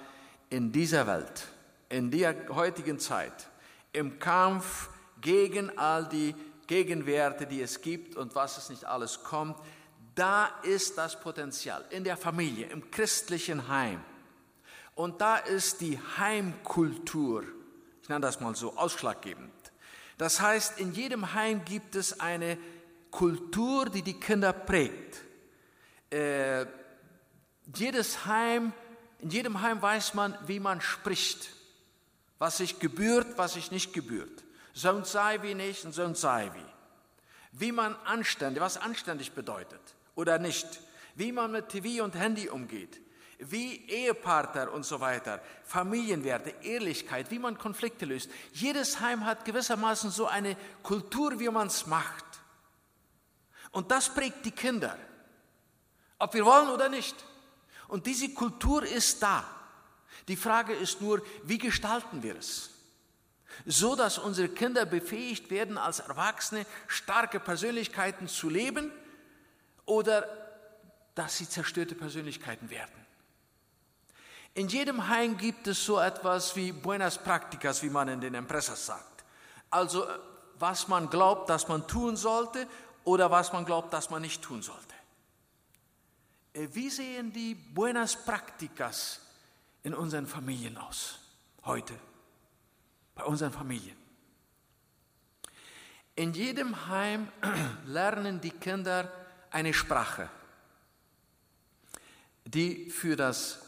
in 0.49 0.71
dieser 0.71 1.07
Welt, 1.07 1.47
in 1.89 2.11
der 2.11 2.35
heutigen 2.49 2.99
Zeit, 2.99 3.49
im 3.93 4.19
Kampf 4.19 4.89
gegen 5.21 5.77
all 5.77 6.07
die 6.07 6.35
Gegenwerte, 6.67 7.47
die 7.47 7.61
es 7.61 7.81
gibt 7.81 8.15
und 8.15 8.35
was 8.35 8.57
es 8.57 8.69
nicht 8.69 8.85
alles 8.85 9.23
kommt. 9.23 9.57
Da 10.15 10.47
ist 10.63 10.97
das 10.97 11.19
Potenzial 11.19 11.85
in 11.89 12.03
der 12.03 12.17
Familie, 12.17 12.67
im 12.67 12.91
christlichen 12.91 13.67
Heim. 13.67 14.03
Und 14.95 15.21
da 15.21 15.37
ist 15.37 15.81
die 15.81 15.97
Heimkultur, 16.17 17.43
ich 18.01 18.09
nenne 18.09 18.21
das 18.21 18.39
mal 18.39 18.55
so, 18.55 18.75
ausschlaggebend. 18.75 19.51
Das 20.17 20.41
heißt, 20.41 20.79
in 20.79 20.91
jedem 20.91 21.33
Heim 21.33 21.63
gibt 21.63 21.95
es 21.95 22.19
eine 22.19 22.57
Kultur, 23.09 23.85
die 23.85 24.01
die 24.01 24.19
Kinder 24.19 24.51
prägt. 24.51 25.23
Äh, 26.11 26.65
jedes 27.73 28.25
Heim, 28.25 28.73
in 29.19 29.29
jedem 29.29 29.61
Heim 29.61 29.81
weiß 29.81 30.13
man, 30.13 30.37
wie 30.47 30.59
man 30.59 30.81
spricht, 30.81 31.49
was 32.37 32.57
sich 32.57 32.79
gebührt, 32.79 33.37
was 33.37 33.53
sich 33.53 33.71
nicht 33.71 33.93
gebührt. 33.93 34.43
So 34.73 34.91
und 34.91 35.05
sei 35.05 35.41
wie 35.41 35.55
nicht 35.55 35.83
und 35.85 35.93
so 35.93 36.03
und 36.03 36.17
sei 36.17 36.51
wie. 36.53 37.59
Wie 37.59 37.71
man 37.71 37.95
anständig, 38.05 38.61
was 38.61 38.77
anständig 38.77 39.33
bedeutet 39.33 39.81
oder 40.15 40.39
nicht. 40.39 40.67
Wie 41.15 41.31
man 41.31 41.51
mit 41.51 41.69
TV 41.69 42.03
und 42.03 42.15
Handy 42.15 42.47
umgeht. 42.47 43.01
Wie 43.39 43.89
Ehepartner 43.89 44.71
und 44.71 44.85
so 44.85 45.01
weiter. 45.01 45.41
Familienwerte, 45.65 46.53
Ehrlichkeit, 46.61 47.29
wie 47.31 47.39
man 47.39 47.57
Konflikte 47.57 48.05
löst. 48.05 48.29
Jedes 48.53 49.01
Heim 49.01 49.25
hat 49.25 49.43
gewissermaßen 49.43 50.11
so 50.11 50.27
eine 50.27 50.55
Kultur, 50.83 51.39
wie 51.39 51.49
man 51.49 51.67
es 51.67 51.87
macht. 51.87 52.25
Und 53.71 53.91
das 53.91 54.13
prägt 54.13 54.45
die 54.45 54.51
Kinder, 54.51 54.97
ob 56.17 56.33
wir 56.33 56.45
wollen 56.45 56.69
oder 56.69 56.89
nicht. 56.89 57.15
Und 57.89 58.05
diese 58.05 58.33
Kultur 58.33 58.83
ist 58.83 59.21
da. 59.21 59.43
Die 60.27 60.37
Frage 60.37 60.73
ist 60.73 61.01
nur, 61.01 61.21
wie 61.43 61.57
gestalten 61.57 62.23
wir 62.23 62.37
es? 62.37 62.69
So 63.65 63.95
dass 63.95 64.17
unsere 64.17 64.47
Kinder 64.47 64.85
befähigt 64.85 65.49
werden, 65.49 65.77
als 65.77 65.99
Erwachsene 65.99 66.65
starke 66.87 67.39
Persönlichkeiten 67.39 68.27
zu 68.27 68.49
leben 68.49 68.91
oder 69.85 70.27
dass 71.15 71.37
sie 71.37 71.49
zerstörte 71.49 71.95
Persönlichkeiten 71.95 72.69
werden. 72.69 72.93
In 74.53 74.67
jedem 74.67 75.07
Heim 75.07 75.37
gibt 75.37 75.67
es 75.67 75.83
so 75.83 75.99
etwas 75.99 76.55
wie 76.55 76.71
Buenas 76.71 77.17
Practicas, 77.17 77.81
wie 77.83 77.89
man 77.89 78.07
in 78.07 78.21
den 78.21 78.35
Impressas 78.35 78.85
sagt. 78.85 79.23
Also 79.69 80.07
was 80.59 80.87
man 80.87 81.09
glaubt, 81.09 81.49
dass 81.49 81.67
man 81.67 81.87
tun 81.87 82.15
sollte 82.17 82.67
oder 83.03 83.31
was 83.31 83.51
man 83.51 83.65
glaubt, 83.65 83.93
dass 83.93 84.09
man 84.09 84.21
nicht 84.21 84.41
tun 84.41 84.61
sollte. 84.61 84.98
Äh, 86.59 86.67
wie 86.73 86.89
sehen 86.89 87.31
die 87.31 87.55
Buenas 87.55 88.15
Practicas 88.25 89.21
in 89.83 89.93
unseren 89.93 90.27
Familien 90.27 90.77
aus 90.77 91.19
heute? 91.63 91.93
Bei 93.15 93.23
unseren 93.23 93.51
Familien. 93.51 93.95
In 96.15 96.33
jedem 96.33 96.87
Heim 96.87 97.29
lernen 97.85 98.41
die 98.41 98.51
Kinder 98.51 99.11
eine 99.51 99.73
Sprache, 99.73 100.29
die 102.45 102.89
für 102.89 103.15
das 103.15 103.61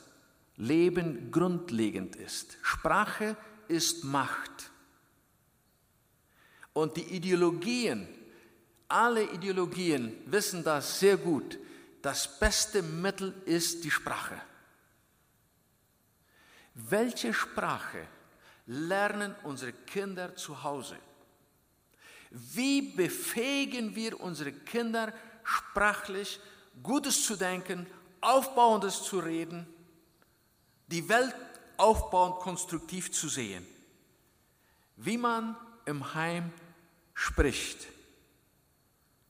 Leben 0.58 1.32
grundlegend 1.32 2.18
ist. 2.18 2.58
Sprache 2.62 3.38
ist 3.68 4.04
Macht. 4.04 4.70
Und 6.74 6.98
die 6.98 7.16
Ideologien, 7.16 8.08
alle 8.88 9.24
Ideologien 9.24 10.14
wissen 10.26 10.64
das 10.64 11.00
sehr 11.00 11.18
gut. 11.18 11.58
Das 12.02 12.40
beste 12.40 12.82
Mittel 12.82 13.34
ist 13.46 13.84
die 13.84 13.92
Sprache. 13.92 14.42
Welche 16.74 17.34
Sprache 17.34 18.08
lernen 18.66 19.36
unsere 19.44 19.74
Kinder 19.74 20.36
zu 20.36 20.64
Hause? 20.64 20.98
Wie 22.32 22.82
befähigen 22.82 23.96
wir 23.96 24.20
unsere 24.20 24.54
Kinder 24.54 25.14
sprachlich 25.44 26.40
Gutes 26.82 27.26
zu 27.26 27.36
denken, 27.36 27.86
Aufbauendes 28.22 29.04
zu 29.04 29.20
reden, 29.20 29.68
die 30.88 31.08
Welt 31.10 31.36
aufbauend 31.78 32.36
konstruktiv 32.40 33.12
zu 33.12 33.28
sehen? 33.28 33.68
Wie 34.96 35.18
man 35.18 35.58
im 35.86 36.14
Heim 36.14 36.54
spricht, 37.14 37.88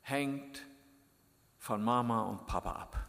hängt 0.02 0.62
von 1.62 1.84
Mama 1.84 2.24
und 2.24 2.48
Papa 2.48 2.72
ab. 2.72 3.08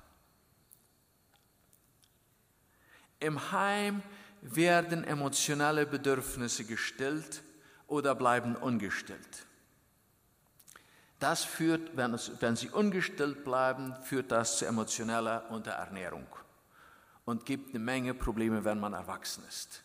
Im 3.18 3.50
Heim 3.50 4.02
werden 4.42 5.04
emotionale 5.04 5.86
Bedürfnisse 5.86 6.64
gestillt 6.64 7.42
oder 7.86 8.14
bleiben 8.14 8.54
ungestillt. 8.54 9.46
Das 11.18 11.44
führt, 11.44 11.96
wenn, 11.96 12.12
es, 12.12 12.30
wenn 12.40 12.54
sie 12.54 12.68
ungestillt 12.68 13.42
bleiben, 13.42 13.96
führt 14.02 14.30
das 14.30 14.58
zu 14.58 14.66
emotioneller 14.66 15.50
Unterernährung 15.50 16.26
und 17.24 17.46
gibt 17.46 17.70
eine 17.70 17.78
Menge 17.78 18.12
Probleme, 18.12 18.64
wenn 18.64 18.78
man 18.78 18.92
erwachsen 18.92 19.44
ist. 19.48 19.82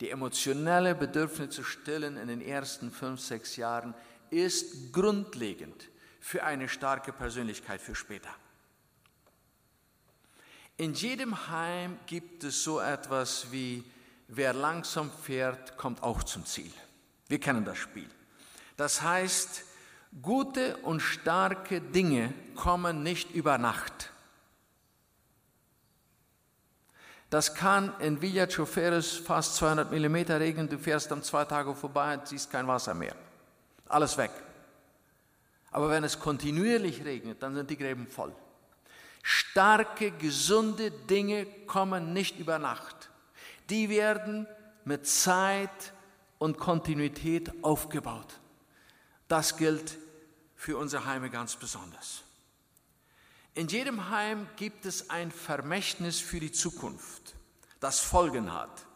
Die 0.00 0.10
emotionelle 0.10 0.94
Bedürfnisse 0.94 1.50
zu 1.50 1.64
stillen 1.64 2.18
in 2.18 2.28
den 2.28 2.40
ersten 2.40 2.92
fünf, 2.92 3.20
sechs 3.20 3.56
Jahren 3.56 3.94
ist 4.30 4.92
grundlegend 4.92 5.88
für 6.24 6.42
eine 6.42 6.70
starke 6.70 7.12
Persönlichkeit 7.12 7.82
für 7.82 7.94
später. 7.94 8.30
In 10.78 10.94
jedem 10.94 11.48
Heim 11.48 11.98
gibt 12.06 12.44
es 12.44 12.64
so 12.64 12.80
etwas 12.80 13.52
wie, 13.52 13.84
wer 14.28 14.54
langsam 14.54 15.10
fährt, 15.10 15.76
kommt 15.76 16.02
auch 16.02 16.22
zum 16.22 16.46
Ziel. 16.46 16.72
Wir 17.28 17.38
kennen 17.38 17.66
das 17.66 17.76
Spiel. 17.76 18.08
Das 18.78 19.02
heißt, 19.02 19.64
gute 20.22 20.78
und 20.78 21.00
starke 21.00 21.82
Dinge 21.82 22.32
kommen 22.54 23.02
nicht 23.02 23.30
über 23.32 23.58
Nacht. 23.58 24.10
Das 27.28 27.54
kann 27.54 27.92
in 28.00 28.22
Villa 28.22 28.46
Choferes 28.46 29.12
fast 29.12 29.56
200 29.56 29.92
mm 29.92 30.16
regnen, 30.32 30.70
du 30.70 30.78
fährst 30.78 31.10
dann 31.10 31.22
zwei 31.22 31.44
Tage 31.44 31.74
vorbei 31.74 32.16
und 32.16 32.26
siehst 32.26 32.50
kein 32.50 32.66
Wasser 32.66 32.94
mehr. 32.94 33.14
Alles 33.86 34.16
weg. 34.16 34.30
Aber 35.74 35.90
wenn 35.90 36.04
es 36.04 36.20
kontinuierlich 36.20 37.04
regnet, 37.04 37.42
dann 37.42 37.56
sind 37.56 37.68
die 37.68 37.76
Gräben 37.76 38.06
voll. 38.06 38.32
Starke, 39.24 40.12
gesunde 40.12 40.92
Dinge 40.92 41.46
kommen 41.66 42.12
nicht 42.12 42.38
über 42.38 42.60
Nacht. 42.60 43.10
Die 43.70 43.88
werden 43.88 44.46
mit 44.84 45.08
Zeit 45.08 45.92
und 46.38 46.58
Kontinuität 46.58 47.50
aufgebaut. 47.64 48.38
Das 49.26 49.56
gilt 49.56 49.98
für 50.54 50.78
unsere 50.78 51.06
Heime 51.06 51.28
ganz 51.28 51.56
besonders. 51.56 52.22
In 53.54 53.66
jedem 53.66 54.10
Heim 54.10 54.46
gibt 54.54 54.86
es 54.86 55.10
ein 55.10 55.32
Vermächtnis 55.32 56.20
für 56.20 56.38
die 56.38 56.52
Zukunft, 56.52 57.34
das 57.80 57.98
Folgen 57.98 58.52
hat 58.52 58.86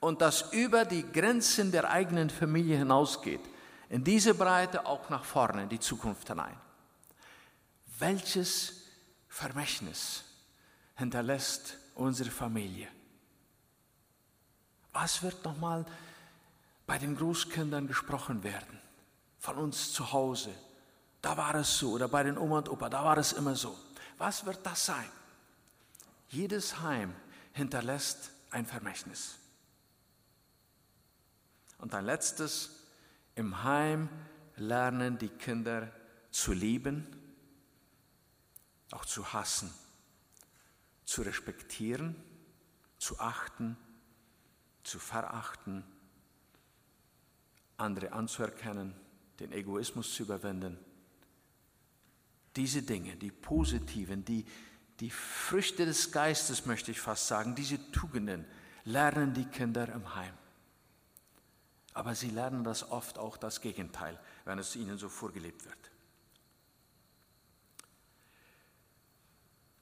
und 0.00 0.20
das 0.20 0.52
über 0.52 0.84
die 0.84 1.04
Grenzen 1.12 1.70
der 1.70 1.88
eigenen 1.88 2.28
Familie 2.28 2.76
hinausgeht, 2.76 3.40
in 3.88 4.04
diese 4.04 4.34
Breite 4.34 4.84
auch 4.86 5.08
nach 5.08 5.24
vorne, 5.24 5.62
in 5.62 5.68
die 5.68 5.80
Zukunft 5.80 6.28
hinein. 6.28 6.56
Welches 7.98 8.82
Vermächtnis 9.28 10.24
hinterlässt 10.96 11.78
unsere 11.94 12.30
Familie? 12.30 12.88
Was 14.92 15.22
wird 15.22 15.44
nochmal 15.44 15.84
bei 16.86 16.98
den 16.98 17.16
Großkindern 17.16 17.86
gesprochen 17.86 18.42
werden? 18.42 18.78
Von 19.38 19.56
uns 19.56 19.92
zu 19.92 20.12
Hause. 20.12 20.52
Da 21.22 21.36
war 21.36 21.54
es 21.54 21.78
so. 21.78 21.92
Oder 21.92 22.08
bei 22.08 22.22
den 22.22 22.36
Oma 22.36 22.58
und 22.58 22.68
Opa, 22.68 22.88
da 22.88 23.04
war 23.04 23.16
es 23.18 23.32
immer 23.32 23.54
so. 23.54 23.76
Was 24.18 24.44
wird 24.44 24.64
das 24.66 24.86
sein? 24.86 25.08
Jedes 26.28 26.80
Heim 26.80 27.14
hinterlässt 27.52 28.30
ein 28.50 28.66
Vermächtnis. 28.66 29.38
Und 31.78 31.94
ein 31.94 32.04
letztes, 32.04 32.70
im 33.38 33.62
Heim 33.62 34.08
lernen 34.56 35.18
die 35.18 35.28
Kinder 35.28 35.92
zu 36.30 36.52
lieben, 36.52 37.06
auch 38.90 39.04
zu 39.04 39.32
hassen, 39.32 39.72
zu 41.04 41.22
respektieren, 41.22 42.16
zu 42.98 43.18
achten, 43.18 43.76
zu 44.82 44.98
verachten, 44.98 45.84
andere 47.76 48.12
anzuerkennen, 48.12 48.94
den 49.38 49.52
Egoismus 49.52 50.14
zu 50.14 50.24
überwinden 50.24 50.78
diese 52.58 52.82
Dinge, 52.82 53.16
die 53.16 53.30
positiven, 53.30 54.24
die, 54.24 54.44
die 54.98 55.10
Früchte 55.10 55.86
des 55.86 56.10
Geistes, 56.10 56.66
möchte 56.66 56.90
ich 56.90 57.00
fast 57.00 57.28
sagen, 57.28 57.54
diese 57.54 57.90
Tugenden 57.92 58.44
lernen 58.84 59.32
die 59.32 59.44
Kinder 59.44 59.88
im 59.92 60.14
Heim. 60.16 60.34
Aber 61.94 62.14
sie 62.14 62.30
lernen 62.30 62.64
das 62.64 62.90
oft 62.90 63.18
auch 63.18 63.36
das 63.36 63.60
Gegenteil, 63.60 64.18
wenn 64.44 64.58
es 64.58 64.76
ihnen 64.76 64.98
so 64.98 65.08
vorgelebt 65.08 65.64
wird. 65.64 65.76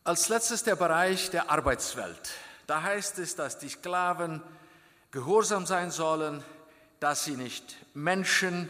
Als 0.05 0.29
letztes 0.29 0.63
der 0.63 0.77
Bereich 0.77 1.31
der 1.31 1.51
Arbeitswelt. 1.51 2.31
Da 2.67 2.83
heißt 2.83 3.19
es, 3.19 3.35
dass 3.35 3.59
die 3.59 3.69
Sklaven 3.69 4.43
gehorsam 5.11 5.67
sein 5.67 5.91
sollen, 5.91 6.43
dass 7.01 7.25
sie 7.25 7.37
nicht 7.37 7.77
Menschen 7.95 8.69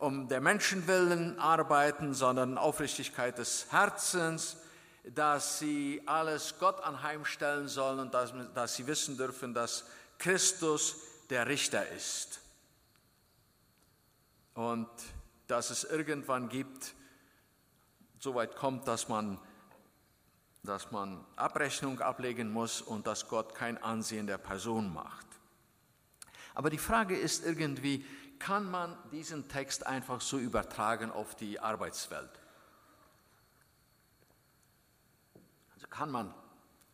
um 0.00 0.28
der 0.28 0.40
Menschen 0.40 0.86
willen 0.86 1.38
arbeiten, 1.38 2.14
sondern 2.14 2.56
Aufrichtigkeit 2.56 3.36
des 3.36 3.66
Herzens, 3.70 4.56
dass 5.04 5.58
sie 5.58 6.02
alles 6.06 6.54
Gott 6.58 6.82
anheimstellen 6.82 7.68
sollen 7.68 8.00
und 8.00 8.14
dass, 8.14 8.32
dass 8.54 8.76
sie 8.76 8.86
wissen 8.86 9.18
dürfen, 9.18 9.52
dass 9.52 9.84
Christus 10.18 10.96
der 11.28 11.46
Richter 11.46 11.86
ist. 11.88 12.39
Und 14.60 14.90
dass 15.46 15.70
es 15.70 15.84
irgendwann 15.84 16.50
gibt, 16.50 16.94
so 18.18 18.34
weit 18.34 18.56
kommt, 18.56 18.86
dass 18.86 19.08
man, 19.08 19.40
dass 20.62 20.90
man 20.90 21.24
Abrechnung 21.36 22.00
ablegen 22.00 22.52
muss 22.52 22.82
und 22.82 23.06
dass 23.06 23.26
Gott 23.26 23.54
kein 23.54 23.82
Ansehen 23.82 24.26
der 24.26 24.36
Person 24.36 24.92
macht. 24.92 25.26
Aber 26.54 26.68
die 26.68 26.76
Frage 26.76 27.16
ist 27.16 27.42
irgendwie, 27.42 28.04
kann 28.38 28.70
man 28.70 28.98
diesen 29.10 29.48
Text 29.48 29.86
einfach 29.86 30.20
so 30.20 30.36
übertragen 30.36 31.10
auf 31.10 31.34
die 31.34 31.58
Arbeitswelt? 31.58 32.38
Also 35.72 35.86
kann 35.88 36.10
man, 36.10 36.34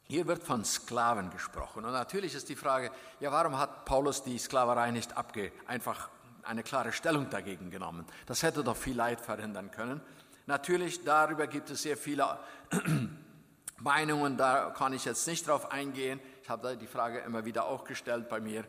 hier 0.05 0.29
wird 0.29 0.44
von 0.44 0.64
Sklaven 0.64 1.31
gesprochen. 1.31 1.85
Und 1.85 1.90
natürlich 1.90 2.33
ist 2.37 2.48
die 2.48 2.55
Frage, 2.55 2.92
ja, 3.18 3.33
warum 3.33 3.59
hat 3.59 3.87
Paulus 3.87 4.22
die 4.22 4.38
Sklaverei 4.38 4.92
nicht 4.92 5.16
abge, 5.16 5.50
einfach 5.66 6.11
eine 6.47 6.63
klare 6.63 6.93
Stellung 6.93 7.31
dagegen 7.31 7.71
genommen? 7.71 8.07
Das 8.27 8.43
hätte 8.43 8.65
doch 8.65 8.77
viel 8.77 8.97
Leid 8.97 9.21
verhindern 9.21 9.71
können. 9.71 10.01
Natürlich, 10.47 11.05
darüber 11.05 11.47
gibt 11.47 11.71
es 11.71 11.83
sehr 11.83 11.97
viele 11.97 12.39
Meinungen, 13.79 14.37
da 14.37 14.71
kann 14.71 14.93
ich 14.93 15.05
jetzt 15.05 15.27
nicht 15.27 15.49
drauf 15.49 15.71
eingehen. 15.73 16.21
Ich 16.43 16.49
habe 16.49 16.77
die 16.77 16.87
Frage 16.87 17.19
immer 17.21 17.45
wieder 17.45 17.67
auch 17.67 17.85
gestellt 17.85 18.29
bei 18.29 18.41
mir. 18.41 18.65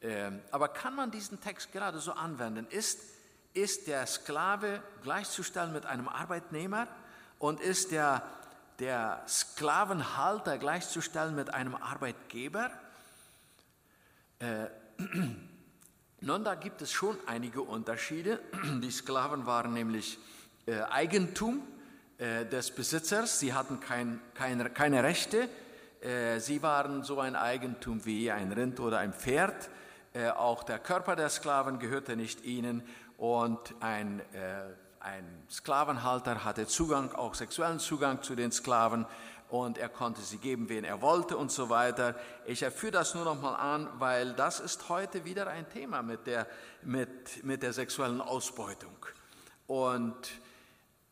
Ähm, 0.00 0.40
aber 0.50 0.68
kann 0.68 0.96
man 0.96 1.10
diesen 1.10 1.40
Text 1.40 1.70
gerade 1.72 1.98
so 1.98 2.12
anwenden? 2.12 2.66
Ist, 2.68 2.98
ist 3.54 3.86
der 3.86 4.06
Sklave 4.06 4.82
gleichzustellen 5.02 5.72
mit 5.72 5.86
einem 5.86 6.08
Arbeitnehmer 6.08 6.88
und 7.38 7.60
ist 7.60 7.92
der 7.92 8.22
der 8.78 9.22
Sklavenhalter 9.28 10.58
gleichzustellen 10.58 11.36
mit 11.36 11.54
einem 11.54 11.76
Arbeitgeber? 11.76 12.70
Äh, 14.40 14.66
nun, 16.22 16.44
da 16.44 16.54
gibt 16.54 16.80
es 16.82 16.92
schon 16.92 17.16
einige 17.26 17.62
Unterschiede. 17.62 18.40
Die 18.80 18.90
Sklaven 18.90 19.44
waren 19.44 19.72
nämlich 19.72 20.18
äh, 20.66 20.80
Eigentum 20.82 21.62
äh, 22.18 22.46
des 22.46 22.70
Besitzers, 22.70 23.40
sie 23.40 23.52
hatten 23.52 23.80
kein, 23.80 24.20
keine, 24.34 24.70
keine 24.70 25.02
Rechte, 25.02 25.48
äh, 26.00 26.38
sie 26.38 26.62
waren 26.62 27.02
so 27.02 27.18
ein 27.18 27.34
Eigentum 27.34 28.04
wie 28.04 28.30
ein 28.30 28.52
Rind 28.52 28.78
oder 28.78 28.98
ein 28.98 29.12
Pferd. 29.12 29.70
Auch 30.36 30.62
der 30.62 30.78
Körper 30.78 31.16
der 31.16 31.30
Sklaven 31.30 31.78
gehörte 31.78 32.16
nicht 32.16 32.44
ihnen 32.44 32.82
und 33.16 33.74
ein 33.80 34.20
ein 35.02 35.24
Sklavenhalter 35.50 36.44
hatte 36.44 36.66
Zugang, 36.66 37.12
auch 37.14 37.34
sexuellen 37.34 37.78
Zugang 37.78 38.22
zu 38.22 38.36
den 38.36 38.52
Sklaven 38.52 39.06
und 39.52 39.76
er 39.76 39.90
konnte 39.90 40.22
sie 40.22 40.38
geben, 40.38 40.70
wen 40.70 40.82
er 40.82 41.02
wollte 41.02 41.36
und 41.36 41.52
so 41.52 41.68
weiter. 41.68 42.14
Ich 42.46 42.62
erführe 42.62 42.92
das 42.92 43.14
nur 43.14 43.24
noch 43.24 43.38
mal 43.38 43.54
an, 43.54 43.86
weil 43.98 44.32
das 44.32 44.60
ist 44.60 44.88
heute 44.88 45.26
wieder 45.26 45.46
ein 45.46 45.68
Thema 45.68 46.00
mit 46.00 46.26
der, 46.26 46.46
mit, 46.80 47.44
mit 47.44 47.62
der 47.62 47.74
sexuellen 47.74 48.22
Ausbeutung. 48.22 48.96
Und 49.66 50.16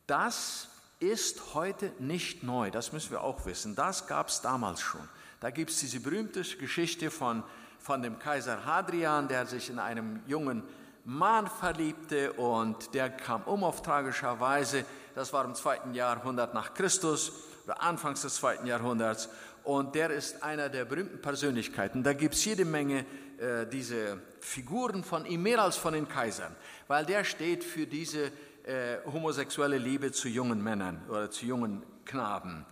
das 0.06 0.70
ist 1.00 1.52
heute 1.52 1.92
nicht 1.98 2.42
neu, 2.42 2.70
das 2.70 2.92
müssen 2.92 3.10
wir 3.10 3.20
auch 3.20 3.44
wissen. 3.44 3.74
Das 3.74 4.06
gab 4.06 4.28
es 4.28 4.40
damals 4.40 4.80
schon. 4.80 5.06
Da 5.40 5.50
gibt 5.50 5.70
es 5.70 5.80
diese 5.80 6.00
berühmte 6.00 6.42
Geschichte 6.42 7.10
von, 7.10 7.42
von 7.78 8.00
dem 8.00 8.18
Kaiser 8.18 8.64
Hadrian, 8.64 9.28
der 9.28 9.44
sich 9.44 9.68
in 9.68 9.78
einem 9.78 10.22
jungen 10.26 10.62
Mann 11.04 11.46
verliebte 11.46 12.32
und 12.34 12.94
der 12.94 13.10
kam 13.10 13.42
um 13.44 13.64
auf 13.64 13.82
tragischer 13.82 14.40
Weise. 14.40 14.84
Das 15.14 15.32
war 15.32 15.44
im 15.44 15.54
zweiten 15.54 15.94
Jahrhundert 15.94 16.54
nach 16.54 16.74
Christus 16.74 17.32
oder 17.64 17.82
Anfangs 17.82 18.22
des 18.22 18.36
zweiten 18.36 18.66
Jahrhunderts. 18.66 19.28
Und 19.64 19.94
der 19.94 20.10
ist 20.10 20.42
einer 20.42 20.68
der 20.68 20.84
berühmten 20.84 21.20
Persönlichkeiten. 21.20 22.02
Da 22.02 22.12
gibt 22.12 22.34
es 22.34 22.44
jede 22.44 22.64
Menge 22.64 23.04
äh, 23.38 23.66
diese 23.66 24.20
Figuren 24.40 25.04
von 25.04 25.26
ihm, 25.26 25.42
mehr 25.42 25.62
als 25.62 25.76
von 25.76 25.92
den 25.92 26.08
Kaisern, 26.08 26.54
weil 26.88 27.04
der 27.04 27.24
steht 27.24 27.64
für 27.64 27.86
diese 27.86 28.32
äh, 28.64 28.98
homosexuelle 29.06 29.78
Liebe 29.78 30.12
zu 30.12 30.28
jungen 30.28 30.62
Männern 30.62 31.02
oder 31.08 31.30
zu 31.30 31.46
jungen 31.46 31.84
Knaben. 32.04 32.66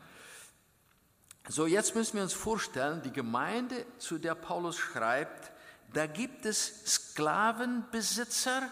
So, 1.49 1.67
jetzt 1.67 1.95
müssen 1.95 2.17
wir 2.17 2.23
uns 2.23 2.35
vorstellen, 2.35 3.01
die 3.03 3.12
Gemeinde, 3.12 3.87
zu 3.97 4.19
der 4.19 4.35
Paulus 4.35 4.77
schreibt, 4.77 5.51
da 5.92 6.07
gibt 6.07 6.44
es 6.44 6.85
Sklavenbesitzer 6.87 8.62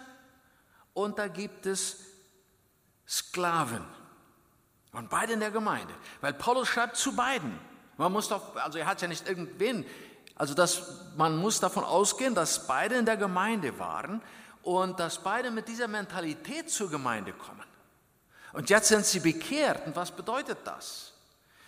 und 0.95 1.19
da 1.19 1.29
gibt 1.29 1.67
es 1.67 1.99
Sklaven. 3.09 3.85
Und 4.93 5.11
beide 5.11 5.35
in 5.35 5.41
der 5.41 5.51
Gemeinde. 5.51 5.95
Weil 6.21 6.35
Paulus 6.35 6.69
schreibt 6.69 6.97
zu 6.97 7.15
beiden. 7.15 7.59
Man 7.97 8.13
muss 8.13 8.29
doch, 8.29 8.57
also 8.57 8.79
er 8.79 8.87
hat 8.87 9.03
ja 9.03 9.09
nicht 9.09 9.29
irgendwen, 9.29 9.85
also 10.35 10.55
das, 10.55 10.83
man 11.17 11.37
muss 11.37 11.61
davon 11.61 11.85
ausgehen, 11.85 12.35
dass 12.35 12.67
beide 12.67 12.97
in 12.97 13.07
der 13.07 13.17
Gemeinde 13.17 13.79
waren 13.79 14.23
und 14.63 14.99
dass 15.01 15.19
beide 15.19 15.51
mit 15.51 15.69
dieser 15.69 15.89
Mentalität 15.89 16.71
zur 16.71 16.91
Gemeinde 16.91 17.33
kommen. 17.33 17.65
Und 18.53 18.71
jetzt 18.71 18.89
sind 18.89 19.05
sie 19.05 19.21
bekehrt. 19.21 19.87
Und 19.87 19.97
was 19.97 20.11
bedeutet 20.11 20.59
das? 20.65 21.13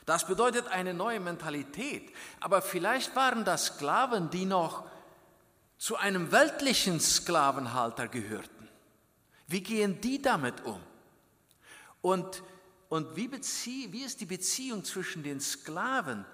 Das 0.06 0.26
bedeutet 0.26 0.68
eine 0.68 0.94
neue 0.94 1.20
Mentalität. 1.20 2.14
Aber 2.40 2.62
vielleicht 2.62 3.14
waren 3.14 3.44
das 3.44 3.66
Sklaven, 3.66 4.30
die 4.30 4.46
noch 4.46 4.84
zu 5.78 5.96
einem 5.96 6.32
weltlichen 6.32 7.00
Sklavenhalter 7.00 8.08
gehörten. 8.08 8.68
Wie 9.46 9.62
gehen 9.62 10.00
die 10.00 10.20
damit 10.20 10.64
um? 10.64 10.80
Und, 12.02 12.42
und 12.88 13.16
wie, 13.16 13.28
bezie, 13.28 13.92
wie 13.92 14.02
ist 14.02 14.20
die 14.20 14.26
Beziehung 14.26 14.84
zwischen 14.84 15.22
den 15.22 15.40
Sklaven, 15.40 16.24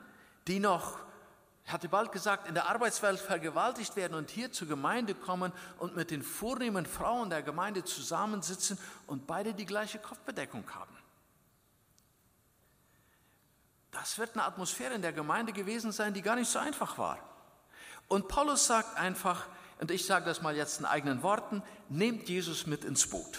die 0.49 0.61
noch, 0.61 0.99
ich 1.65 1.73
hatte 1.73 1.89
bald 1.89 2.11
gesagt, 2.11 2.49
in 2.49 2.55
der 2.55 2.69
Arbeitswelt 2.69 3.21
vergewaltigt 3.21 3.97
werden 3.97 4.15
und 4.15 4.31
hier 4.31 4.51
zur 4.51 4.67
Gemeinde 4.67 5.15
kommen 5.15 5.53
und 5.79 5.95
mit 5.95 6.11
den 6.11 6.23
vornehmen 6.23 6.87
Frauen 6.87 7.31
der 7.31 7.43
Gemeinde 7.43 7.85
zusammensitzen 7.85 8.79
und 9.07 9.27
beide 9.27 9.55
die 9.55 9.67
gleiche 9.67 9.99
Kopfbedeckung 9.99 10.69
haben? 10.75 10.97
Das 13.91 14.19
wird 14.19 14.35
eine 14.35 14.45
Atmosphäre 14.45 14.95
in 14.95 15.03
der 15.03 15.13
Gemeinde 15.13 15.53
gewesen 15.53 15.93
sein, 15.93 16.13
die 16.15 16.23
gar 16.23 16.35
nicht 16.35 16.51
so 16.51 16.59
einfach 16.59 16.99
war. 16.99 17.34
Und 18.09 18.29
Paulus 18.29 18.67
sagt 18.67 18.97
einfach, 18.99 19.47
und 19.81 19.91
ich 19.91 20.07
sage 20.07 20.25
das 20.25 20.43
mal 20.43 20.57
jetzt 20.57 20.81
in 20.81 20.87
eigenen 20.87 21.23
Worten, 21.23 21.63
nehmt 21.89 22.29
Jesus 22.29 22.67
mit 22.67 22.85
ins 22.85 23.07
Boot. 23.07 23.39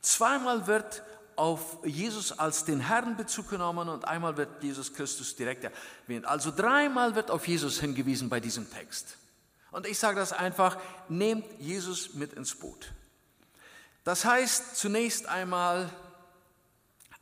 Zweimal 0.00 0.66
wird 0.66 1.02
auf 1.36 1.78
Jesus 1.84 2.38
als 2.38 2.64
den 2.64 2.80
Herrn 2.80 3.16
Bezug 3.16 3.48
genommen 3.48 3.88
und 3.88 4.04
einmal 4.04 4.36
wird 4.36 4.62
Jesus 4.62 4.92
Christus 4.92 5.36
direkt 5.36 5.64
erwähnt. 5.64 6.26
Also 6.26 6.50
dreimal 6.54 7.14
wird 7.14 7.30
auf 7.30 7.48
Jesus 7.48 7.80
hingewiesen 7.80 8.28
bei 8.28 8.40
diesem 8.40 8.70
Text. 8.70 9.16
Und 9.70 9.86
ich 9.86 9.98
sage 9.98 10.18
das 10.18 10.32
einfach, 10.32 10.76
nehmt 11.08 11.46
Jesus 11.58 12.14
mit 12.14 12.32
ins 12.34 12.54
Boot. 12.54 12.92
Das 14.04 14.24
heißt 14.24 14.76
zunächst 14.76 15.26
einmal, 15.26 15.90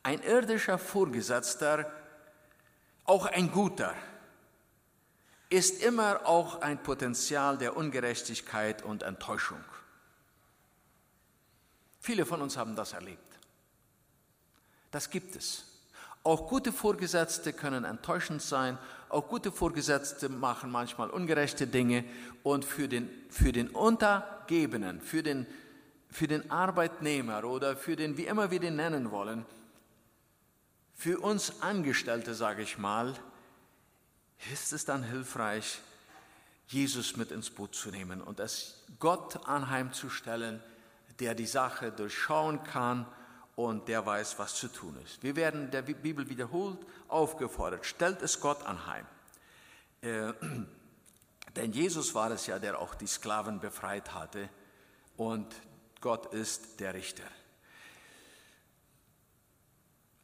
ein 0.03 0.21
irdischer 0.21 0.77
Vorgesetzter, 0.77 1.91
auch 3.05 3.25
ein 3.25 3.51
guter, 3.51 3.93
ist 5.49 5.81
immer 5.81 6.25
auch 6.25 6.61
ein 6.61 6.81
Potenzial 6.81 7.57
der 7.57 7.75
Ungerechtigkeit 7.75 8.83
und 8.83 9.03
Enttäuschung. 9.03 9.63
Viele 11.99 12.25
von 12.25 12.41
uns 12.41 12.55
haben 12.55 12.75
das 12.75 12.93
erlebt. 12.93 13.19
Das 14.91 15.09
gibt 15.09 15.35
es. 15.35 15.65
Auch 16.23 16.47
gute 16.47 16.71
Vorgesetzte 16.71 17.53
können 17.53 17.83
enttäuschend 17.83 18.41
sein, 18.41 18.77
auch 19.07 19.27
gute 19.27 19.51
Vorgesetzte 19.51 20.29
machen 20.29 20.69
manchmal 20.69 21.09
ungerechte 21.09 21.65
Dinge 21.65 22.03
und 22.43 22.65
für 22.65 22.87
den, 22.87 23.09
für 23.29 23.51
den 23.51 23.69
Untergebenen, 23.69 25.01
für 25.01 25.23
den, 25.23 25.47
für 26.09 26.27
den 26.27 26.51
Arbeitnehmer 26.51 27.43
oder 27.45 27.75
für 27.75 27.95
den, 27.95 28.17
wie 28.17 28.25
immer 28.25 28.51
wir 28.51 28.59
den 28.59 28.75
nennen 28.75 29.11
wollen, 29.11 29.45
für 30.93 31.19
uns 31.19 31.61
Angestellte, 31.61 32.35
sage 32.35 32.61
ich 32.61 32.77
mal, 32.77 33.15
ist 34.51 34.73
es 34.73 34.85
dann 34.85 35.03
hilfreich, 35.03 35.79
Jesus 36.67 37.17
mit 37.17 37.31
ins 37.31 37.49
Boot 37.49 37.73
zu 37.73 37.89
nehmen 37.89 38.21
und 38.21 38.39
es 38.39 38.83
Gott 38.99 39.47
anheimzustellen, 39.47 40.61
der 41.19 41.35
die 41.35 41.47
Sache 41.47 41.91
durchschauen 41.91 42.63
kann 42.63 43.05
und 43.55 43.87
der 43.87 44.05
weiß, 44.05 44.39
was 44.39 44.55
zu 44.55 44.67
tun 44.67 44.97
ist. 45.03 45.21
Wir 45.21 45.35
werden 45.35 45.71
der 45.71 45.81
Bibel 45.81 46.29
wiederholt 46.29 46.79
aufgefordert, 47.07 47.85
stellt 47.85 48.21
es 48.21 48.39
Gott 48.39 48.65
anheim. 48.65 49.05
Äh, 50.01 50.33
Denn 51.55 51.73
Jesus 51.73 52.13
war 52.13 52.31
es 52.31 52.45
ja, 52.45 52.59
der 52.59 52.79
auch 52.79 52.95
die 52.95 53.07
Sklaven 53.07 53.59
befreit 53.59 54.13
hatte 54.13 54.49
und 55.17 55.47
Gott 55.99 56.33
ist 56.33 56.79
der 56.79 56.93
Richter. 56.93 57.23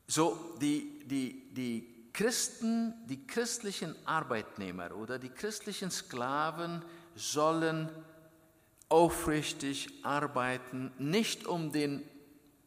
So, 0.07 0.55
die, 0.61 1.03
die, 1.05 1.53
die 1.53 1.94
Christen, 2.15 2.93
die 3.07 3.27
christlichen 3.27 3.93
Arbeitnehmer 4.05 4.95
oder 4.95 5.19
die 5.19 5.29
christlichen 5.29 5.91
Sklaven 5.91 6.81
sollen 7.13 7.89
aufrichtig 8.87 9.89
arbeiten, 10.01 10.93
nicht 10.97 11.45
um 11.45 11.73
den 11.73 12.01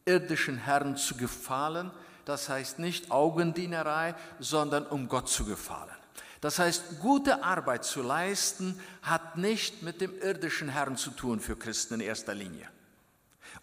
irdischen 0.05 0.57
Herrn 0.57 0.97
zu 0.97 1.15
gefallen, 1.15 1.89
das 2.25 2.47
heißt 2.47 2.77
nicht 2.77 3.09
Augendienerei, 3.09 4.13
sondern 4.39 4.85
um 4.85 5.07
Gott 5.07 5.29
zu 5.29 5.45
gefallen. 5.45 5.95
Das 6.41 6.59
heißt, 6.59 6.99
gute 6.99 7.43
Arbeit 7.43 7.85
zu 7.85 8.03
leisten 8.03 8.79
hat 9.01 9.35
nicht 9.35 9.81
mit 9.81 9.99
dem 9.99 10.15
irdischen 10.21 10.69
Herrn 10.69 10.95
zu 10.95 11.09
tun 11.09 11.39
für 11.39 11.55
Christen 11.55 11.95
in 11.95 12.01
erster 12.01 12.35
Linie. 12.35 12.67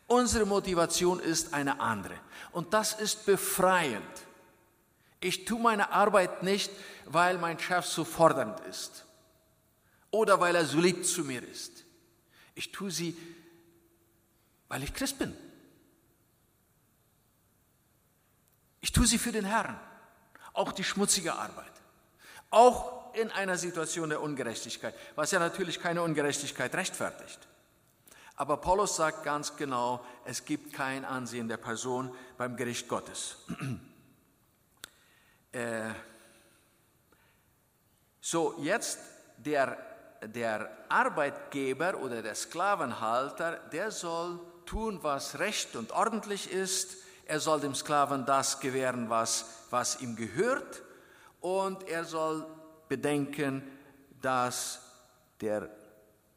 Unsere 0.08 0.46
Motivation 0.46 1.20
ist 1.20 1.54
eine 1.54 1.78
andere 1.78 2.14
und 2.50 2.74
das 2.74 2.92
ist 2.92 3.24
befreiend. 3.24 4.25
Ich 5.20 5.44
tue 5.44 5.60
meine 5.60 5.92
Arbeit 5.92 6.42
nicht, 6.42 6.70
weil 7.04 7.38
mein 7.38 7.58
Chef 7.58 7.86
so 7.86 8.04
fordernd 8.04 8.60
ist 8.60 9.04
oder 10.10 10.40
weil 10.40 10.54
er 10.54 10.64
so 10.64 10.78
lieb 10.78 11.06
zu 11.06 11.24
mir 11.24 11.42
ist. 11.42 11.84
Ich 12.54 12.72
tue 12.72 12.90
sie, 12.90 13.16
weil 14.68 14.82
ich 14.82 14.94
Christ 14.94 15.18
bin. 15.18 15.36
Ich 18.80 18.92
tue 18.92 19.06
sie 19.06 19.18
für 19.18 19.32
den 19.32 19.44
Herrn, 19.44 19.78
auch 20.52 20.72
die 20.72 20.84
schmutzige 20.84 21.34
Arbeit 21.34 21.76
auch 22.50 23.14
in 23.14 23.30
einer 23.30 23.56
Situation 23.56 24.10
der 24.10 24.22
Ungerechtigkeit, 24.22 24.94
was 25.14 25.30
ja 25.30 25.38
natürlich 25.38 25.80
keine 25.80 26.02
Ungerechtigkeit 26.02 26.74
rechtfertigt. 26.74 27.38
Aber 28.36 28.58
Paulus 28.58 28.96
sagt 28.96 29.24
ganz 29.24 29.56
genau, 29.56 30.04
es 30.24 30.44
gibt 30.44 30.74
kein 30.74 31.04
Ansehen 31.04 31.48
der 31.48 31.56
Person 31.56 32.14
beim 32.36 32.56
Gericht 32.56 32.88
Gottes. 32.88 33.38
Äh, 35.52 35.90
so, 38.20 38.54
jetzt 38.58 38.98
der, 39.36 39.78
der 40.22 40.70
Arbeitgeber 40.88 41.98
oder 41.98 42.22
der 42.22 42.34
Sklavenhalter, 42.34 43.58
der 43.72 43.90
soll 43.90 44.40
tun, 44.64 44.98
was 45.02 45.38
recht 45.38 45.76
und 45.76 45.92
ordentlich 45.92 46.50
ist. 46.50 46.96
Er 47.26 47.40
soll 47.40 47.60
dem 47.60 47.74
Sklaven 47.74 48.26
das 48.26 48.60
gewähren, 48.60 49.10
was, 49.10 49.66
was 49.70 50.00
ihm 50.00 50.16
gehört 50.16 50.82
und 51.40 51.88
er 51.88 52.04
soll 52.04 52.46
bedenken, 52.88 53.62
dass 54.20 54.80
der 55.40 55.68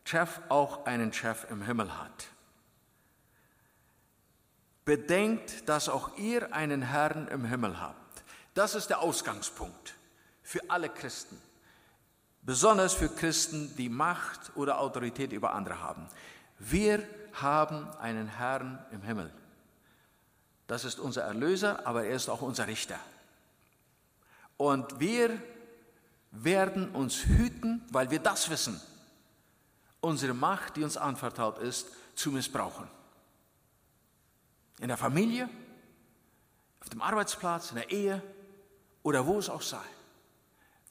Chef 0.03 0.39
auch 0.49 0.85
einen 0.85 1.13
Chef 1.13 1.45
im 1.49 1.61
Himmel 1.61 1.97
hat. 1.97 2.27
Bedenkt, 4.85 5.69
dass 5.69 5.87
auch 5.87 6.17
ihr 6.17 6.53
einen 6.53 6.81
Herrn 6.81 7.27
im 7.27 7.45
Himmel 7.45 7.79
habt. 7.79 8.08
Das 8.59 8.75
ist 8.75 8.89
der 8.89 8.99
Ausgangspunkt 8.99 9.95
für 10.43 10.59
alle 10.69 10.89
Christen, 10.89 11.41
besonders 12.41 12.93
für 12.93 13.07
Christen, 13.07 13.73
die 13.77 13.87
Macht 13.87 14.51
oder 14.57 14.81
Autorität 14.81 15.31
über 15.31 15.53
andere 15.53 15.79
haben. 15.79 16.09
Wir 16.57 17.07
haben 17.31 17.87
einen 17.99 18.27
Herrn 18.27 18.85
im 18.91 19.01
Himmel. 19.01 19.31
Das 20.67 20.83
ist 20.83 20.99
unser 20.99 21.21
Erlöser, 21.21 21.87
aber 21.87 22.03
er 22.03 22.17
ist 22.17 22.27
auch 22.27 22.41
unser 22.41 22.67
Richter. 22.67 22.99
Und 24.57 24.99
wir 24.99 25.41
werden 26.31 26.93
uns 26.93 27.27
hüten, 27.27 27.81
weil 27.93 28.11
wir 28.11 28.19
das 28.19 28.49
wissen, 28.49 28.81
unsere 30.01 30.33
Macht, 30.33 30.75
die 30.75 30.83
uns 30.83 30.97
anvertraut 30.97 31.59
ist, 31.59 31.87
zu 32.13 32.29
missbrauchen. 32.29 32.89
In 34.81 34.89
der 34.89 34.97
Familie, 34.97 35.47
auf 36.81 36.89
dem 36.89 37.01
Arbeitsplatz, 37.01 37.69
in 37.69 37.77
der 37.77 37.89
Ehe 37.91 38.21
oder 39.09 39.25
wo 39.25 39.39
es 39.39 39.49
auch 39.49 39.63
sei. 39.63 39.81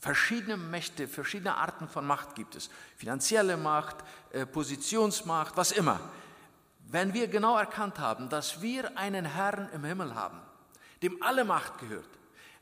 Verschiedene 0.01 0.57
Mächte, 0.57 1.07
verschiedene 1.07 1.55
Arten 1.55 1.89
von 1.89 2.05
Macht 2.05 2.35
gibt 2.35 2.57
es. 2.57 2.69
Finanzielle 2.97 3.57
Macht, 3.57 3.95
äh, 4.33 4.45
Positionsmacht, 4.45 5.57
was 5.57 5.71
immer. 5.71 6.01
Wenn 6.89 7.15
wir 7.15 7.29
genau 7.29 7.57
erkannt 7.57 8.01
haben, 8.01 8.29
dass 8.29 8.61
wir 8.61 8.99
einen 8.99 9.25
Herrn 9.25 9.69
im 9.73 9.85
Himmel 9.85 10.17
haben, 10.17 10.41
dem 11.01 11.23
alle 11.23 11.45
Macht 11.45 11.79
gehört, 11.79 12.09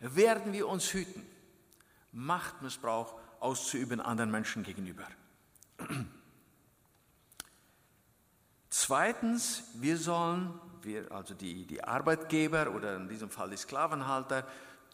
werden 0.01 0.53
wir 0.53 0.69
uns 0.69 0.93
hüten, 0.93 1.27
Machtmissbrauch 2.13 3.19
auszuüben 3.41 4.03
anderen 4.03 4.31
Menschen 4.31 4.63
gegenüber. 4.63 5.07
Zweitens, 8.69 9.65
wir 9.73 9.97
sollen, 9.97 10.53
wir, 10.83 11.11
also 11.11 11.33
die, 11.33 11.67
die 11.67 11.83
Arbeitgeber 11.83 12.73
oder 12.73 12.97
in 12.97 13.09
diesem 13.09 13.31
Fall 13.31 13.49
die 13.49 13.57
Sklavenhalter, 13.57 14.47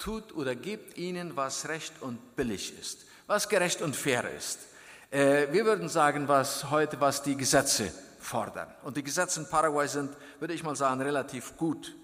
tut 0.03 0.35
oder 0.35 0.57
gibt 0.57 0.99
ihnen, 0.99 1.37
was 1.37 1.69
recht 1.69 1.93
und 2.01 2.35
billig 2.35 2.77
ist, 2.79 3.07
was 3.29 3.49
gerecht 3.49 3.83
und 3.83 3.95
fair 3.95 4.29
ist. 4.37 4.59
Äh, 5.11 5.53
wir 5.53 5.65
würden 5.65 5.89
sagen, 5.89 6.27
was 6.27 6.71
heute, 6.71 7.01
was 7.01 7.23
die 7.23 7.37
Gesetze 7.37 7.93
fordern. 8.19 8.69
Und 8.83 8.97
die 8.97 9.03
Gesetze 9.05 9.41
in 9.41 9.49
Paraguay 9.49 9.87
sind, 9.87 10.11
würde 10.41 10.55
ich 10.55 10.65
mal 10.65 10.75
sagen, 10.75 11.01
relativ 11.01 11.57
gut. 11.57 11.95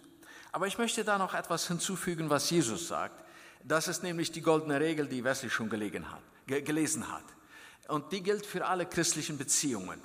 Aber 0.53 0.67
ich 0.67 0.79
möchte 0.79 1.05
da 1.05 1.19
noch 1.19 1.35
etwas 1.35 1.67
hinzufügen, 1.67 2.31
was 2.31 2.51
Jesus 2.51 2.89
sagt. 2.89 3.25
Das 3.65 3.89
ist 3.89 4.03
nämlich 4.03 4.31
die 4.31 4.43
goldene 4.43 4.79
Regel, 4.81 5.09
die 5.09 5.25
Wesley 5.25 5.51
schon 5.51 5.71
hat, 5.71 6.23
gelesen 6.47 7.13
hat. 7.13 7.25
Und 7.89 8.13
die 8.13 8.23
gilt 8.23 8.47
für 8.47 8.65
alle 8.65 8.87
christlichen 8.87 9.39
Beziehungen. 9.39 10.01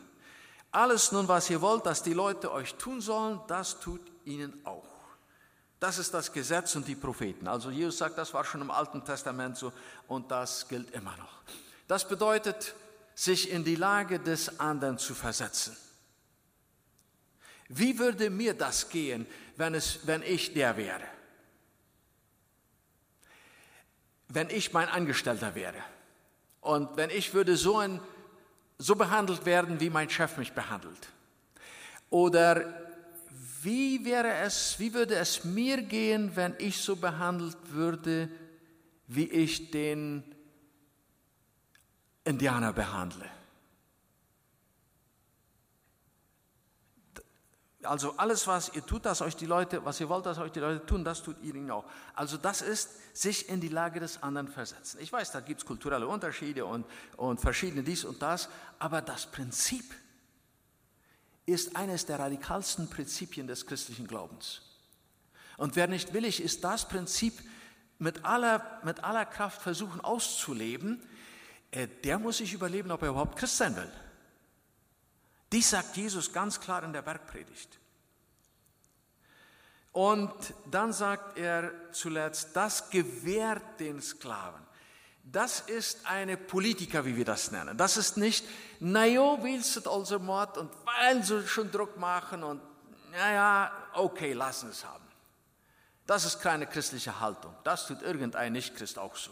Alles 0.72 1.12
nun, 1.12 1.28
was 1.28 1.50
ihr 1.50 1.62
wollt, 1.62 1.86
dass 1.86 2.02
die 2.02 2.14
Leute 2.14 2.52
euch 2.52 2.74
tun 2.76 3.02
sollen, 3.02 3.40
das 3.48 3.80
tut 3.80 4.02
ihnen 4.26 4.66
auch. 4.66 4.93
Das 5.84 5.98
ist 5.98 6.14
das 6.14 6.32
Gesetz 6.32 6.78
und 6.78 6.88
die 6.88 6.96
Propheten. 6.96 7.46
Also 7.46 7.70
Jesus 7.70 7.98
sagt, 7.98 8.18
das 8.18 8.34
war 8.34 8.46
schon 8.46 8.62
im 8.62 8.72
Alten 8.72 9.04
Testament 9.04 9.58
so 9.58 9.74
und 10.08 10.32
das 10.32 10.70
gilt 10.70 10.90
immer 10.92 11.18
noch. 11.18 11.42
Das 11.90 12.08
bedeutet, 12.08 12.74
sich 13.16 13.52
in 13.52 13.66
die 13.66 13.76
Lage 13.76 14.22
des 14.22 14.62
anderen 14.62 14.98
zu 14.98 15.14
versetzen. 15.14 15.76
Wie 17.68 18.00
würde 18.00 18.30
mir 18.30 18.54
das 18.54 18.88
gehen, 18.88 19.28
wenn, 19.58 19.76
es, 19.76 20.08
wenn 20.08 20.24
ich 20.24 20.54
der 20.54 20.78
wäre? 20.78 21.04
Wenn 24.30 24.50
ich 24.52 24.72
mein 24.72 24.88
Angestellter 24.88 25.54
wäre 25.54 25.84
und 26.62 26.96
wenn 26.96 27.10
ich 27.10 27.34
würde 27.34 27.58
so, 27.58 27.80
ein, 27.80 28.00
so 28.78 28.96
behandelt 28.96 29.46
werden, 29.46 29.82
wie 29.82 29.90
mein 29.90 30.10
Chef 30.10 30.38
mich 30.38 30.54
behandelt. 30.54 31.10
Oder 32.10 32.83
wie 33.64 34.04
wäre 34.04 34.34
es, 34.40 34.78
wie 34.80 34.94
würde 34.94 35.16
es 35.16 35.44
mir 35.44 35.82
gehen, 35.82 36.36
wenn 36.36 36.56
ich 36.58 36.82
so 36.82 36.96
behandelt 36.96 37.58
würde, 37.72 38.30
wie 39.08 39.30
ich 39.30 39.72
den 39.72 40.24
Indianer 42.26 42.74
behandle? 42.74 43.30
Also 47.84 48.16
alles, 48.18 48.48
was 48.48 48.74
ihr 48.74 48.86
tut, 48.86 49.06
dass 49.06 49.22
euch 49.22 49.36
die 49.36 49.46
Leute, 49.46 49.84
was 49.84 50.00
ihr 50.00 50.08
wollt, 50.08 50.26
dass 50.26 50.38
euch 50.38 50.52
die 50.52 50.60
Leute 50.60 50.86
tun, 50.86 51.04
das 51.04 51.22
tut 51.22 51.36
ihr 51.42 51.54
ihnen 51.54 51.70
auch. 51.70 51.86
Also 52.14 52.38
das 52.38 52.62
ist 52.62 52.90
sich 53.16 53.50
in 53.50 53.60
die 53.60 53.68
Lage 53.68 54.00
des 54.00 54.24
anderen 54.24 54.48
versetzen. 54.48 55.00
Ich 55.02 55.12
weiß, 55.12 55.32
da 55.32 55.42
gibt 55.42 55.62
es 55.62 55.66
kulturelle 55.66 56.08
Unterschiede 56.08 56.66
und, 56.66 56.86
und 57.18 57.42
verschiedene 57.42 57.84
dies 57.84 58.06
und 58.06 58.22
das, 58.22 58.48
aber 58.80 59.02
das 59.02 59.26
Prinzip 59.26 59.84
ist 61.46 61.76
eines 61.76 62.06
der 62.06 62.20
radikalsten 62.20 62.90
Prinzipien 62.90 63.48
des 63.48 63.66
christlichen 63.66 64.08
Glaubens. 64.08 64.62
Und 65.58 65.76
wer 65.76 65.88
nicht 65.88 66.14
willig 66.14 66.42
ist, 66.42 66.64
das 66.64 66.88
Prinzip 66.88 67.34
mit 68.00 68.26
aller, 68.26 68.82
mit 68.84 69.04
aller 69.04 69.26
Kraft 69.26 69.62
versuchen 69.62 70.02
auszuleben, 70.02 71.02
äh, 71.72 71.88
der 72.04 72.20
muss 72.20 72.38
sich 72.38 72.54
überleben, 72.54 72.92
ob 72.92 73.02
er 73.02 73.10
überhaupt 73.10 73.38
Christ 73.38 73.58
sein 73.58 73.76
will. 73.76 73.92
Dies 75.52 75.70
sagt 75.70 75.96
Jesus 75.98 76.34
ganz 76.34 76.60
klar 76.60 76.84
in 76.84 76.94
der 76.94 77.02
Bergpredigt. 77.04 77.80
Und 79.92 80.34
dann 80.72 80.92
sagt 80.92 81.38
er 81.38 81.72
zuletzt, 81.92 82.56
das 82.56 82.90
gewährt 82.90 83.80
den 83.80 84.02
Sklaven. 84.02 84.63
Das 85.24 85.62
ist 85.62 86.06
eine 86.06 86.36
Politiker, 86.36 87.06
wie 87.06 87.16
wir 87.16 87.26
das 87.26 87.52
nennen. 87.52 87.78
Das 87.78 87.96
ist 87.96 88.18
nicht, 88.18 88.46
naja, 88.80 89.42
willst 89.42 89.86
du 89.86 89.90
also 89.90 90.20
Mord 90.20 90.58
und 90.58 90.70
weil 90.86 91.24
sie 91.24 91.48
schon 91.48 91.72
Druck 91.72 91.98
machen 91.98 92.44
und 92.44 92.62
naja, 93.12 93.72
okay, 93.94 94.34
lassen 94.34 94.70
es 94.70 94.84
haben. 94.84 95.04
Das 96.06 96.26
ist 96.26 96.42
keine 96.42 96.68
christliche 96.68 97.20
Haltung. 97.20 97.56
Das 97.64 97.88
tut 97.88 98.02
irgendein 98.02 98.52
Nichtchrist 98.52 99.00
auch 99.00 99.16
so. 99.16 99.32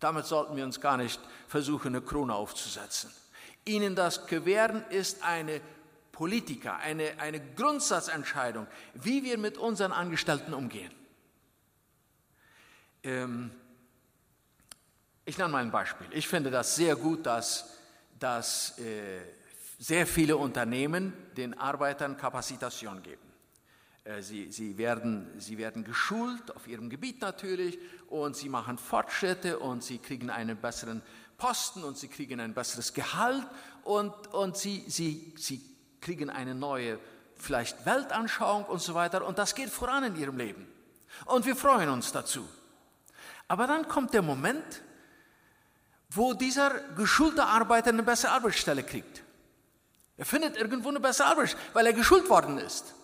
Damit 0.00 0.26
sollten 0.26 0.56
wir 0.56 0.64
uns 0.64 0.80
gar 0.80 0.96
nicht 0.96 1.20
versuchen, 1.48 1.88
eine 1.88 2.02
Krone 2.02 2.34
aufzusetzen. 2.34 3.10
Ihnen 3.64 3.96
das 3.96 4.26
gewähren, 4.26 4.84
ist 4.90 5.22
eine 5.24 5.60
Politiker, 6.12 6.76
eine, 6.76 7.18
eine 7.18 7.40
Grundsatzentscheidung, 7.54 8.66
wie 8.94 9.22
wir 9.24 9.38
mit 9.38 9.56
unseren 9.56 9.92
Angestellten 9.92 10.52
umgehen. 10.52 10.92
Ähm, 13.02 13.50
ich 15.28 15.38
nenne 15.38 15.50
mal 15.50 15.62
ein 15.62 15.70
Beispiel. 15.70 16.06
Ich 16.10 16.26
finde 16.26 16.50
das 16.50 16.74
sehr 16.74 16.96
gut, 16.96 17.26
dass 17.26 17.78
dass 18.18 18.78
äh, 18.78 19.20
sehr 19.78 20.06
viele 20.06 20.36
Unternehmen 20.36 21.12
den 21.36 21.58
Arbeitern 21.58 22.16
Kapazitation 22.16 23.02
geben. 23.02 23.22
Äh, 24.04 24.22
sie, 24.22 24.50
sie, 24.50 24.76
werden, 24.76 25.28
sie 25.38 25.58
werden 25.58 25.84
geschult 25.84 26.54
auf 26.54 26.66
ihrem 26.66 26.90
Gebiet 26.90 27.20
natürlich 27.20 27.78
und 28.08 28.36
sie 28.36 28.48
machen 28.48 28.78
Fortschritte 28.78 29.58
und 29.58 29.84
sie 29.84 29.98
kriegen 29.98 30.30
einen 30.30 30.56
besseren 30.56 31.02
Posten 31.36 31.84
und 31.84 31.96
sie 31.96 32.08
kriegen 32.08 32.40
ein 32.40 32.54
besseres 32.54 32.92
Gehalt 32.92 33.46
und, 33.84 34.12
und 34.28 34.56
sie, 34.56 34.84
sie, 34.88 35.32
sie 35.36 35.62
kriegen 36.00 36.30
eine 36.30 36.54
neue 36.54 36.98
vielleicht 37.36 37.86
Weltanschauung 37.86 38.64
und 38.64 38.80
so 38.80 38.94
weiter 38.94 39.24
und 39.24 39.38
das 39.38 39.54
geht 39.54 39.70
voran 39.70 40.02
in 40.04 40.16
ihrem 40.16 40.36
Leben. 40.36 40.66
Und 41.26 41.46
wir 41.46 41.54
freuen 41.54 41.88
uns 41.88 42.10
dazu. 42.10 42.46
Aber 43.46 43.66
dann 43.66 43.86
kommt 43.88 44.12
der 44.12 44.22
Moment, 44.22 44.82
wo 46.10 46.32
dieser 46.32 46.70
geschulte 46.96 47.44
Arbeiter 47.44 47.90
eine 47.90 48.02
bessere 48.02 48.32
Arbeitsstelle 48.32 48.82
kriegt. 48.82 49.22
Er 50.16 50.24
findet 50.24 50.56
irgendwo 50.56 50.88
eine 50.88 51.00
bessere 51.00 51.28
Arbeitsstelle, 51.28 51.62
weil 51.74 51.86
er 51.86 51.92
geschult 51.92 52.28
worden 52.28 52.58
ist. 52.58 52.94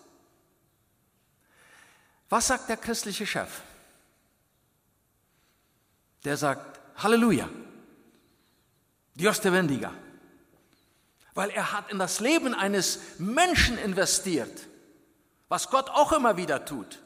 Was 2.29 2.47
sagt 2.47 2.69
der 2.69 2.77
christliche 2.77 3.25
Chef? 3.25 3.61
Der 6.23 6.35
sagt, 6.37 6.79
Halleluja, 6.97 7.47
Dios 9.13 9.39
te 9.39 9.51
bendiga. 9.51 9.93
Weil 11.35 11.51
er 11.51 11.71
hat 11.73 11.91
in 11.91 11.99
das 11.99 12.19
Leben 12.19 12.53
eines 12.53 12.99
Menschen 13.19 13.77
investiert, 13.77 14.67
was 15.47 15.69
Gott 15.69 15.89
auch 15.89 16.11
immer 16.11 16.37
wieder 16.37 16.65
tut. 16.65 16.99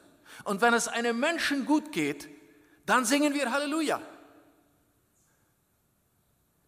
Und 0.44 0.62
wenn 0.62 0.72
es 0.72 0.88
einem 0.88 1.20
Menschen 1.20 1.66
gut 1.66 1.92
geht, 1.92 2.28
dann 2.86 3.04
singen 3.04 3.34
wir 3.34 3.52
Halleluja. 3.52 4.00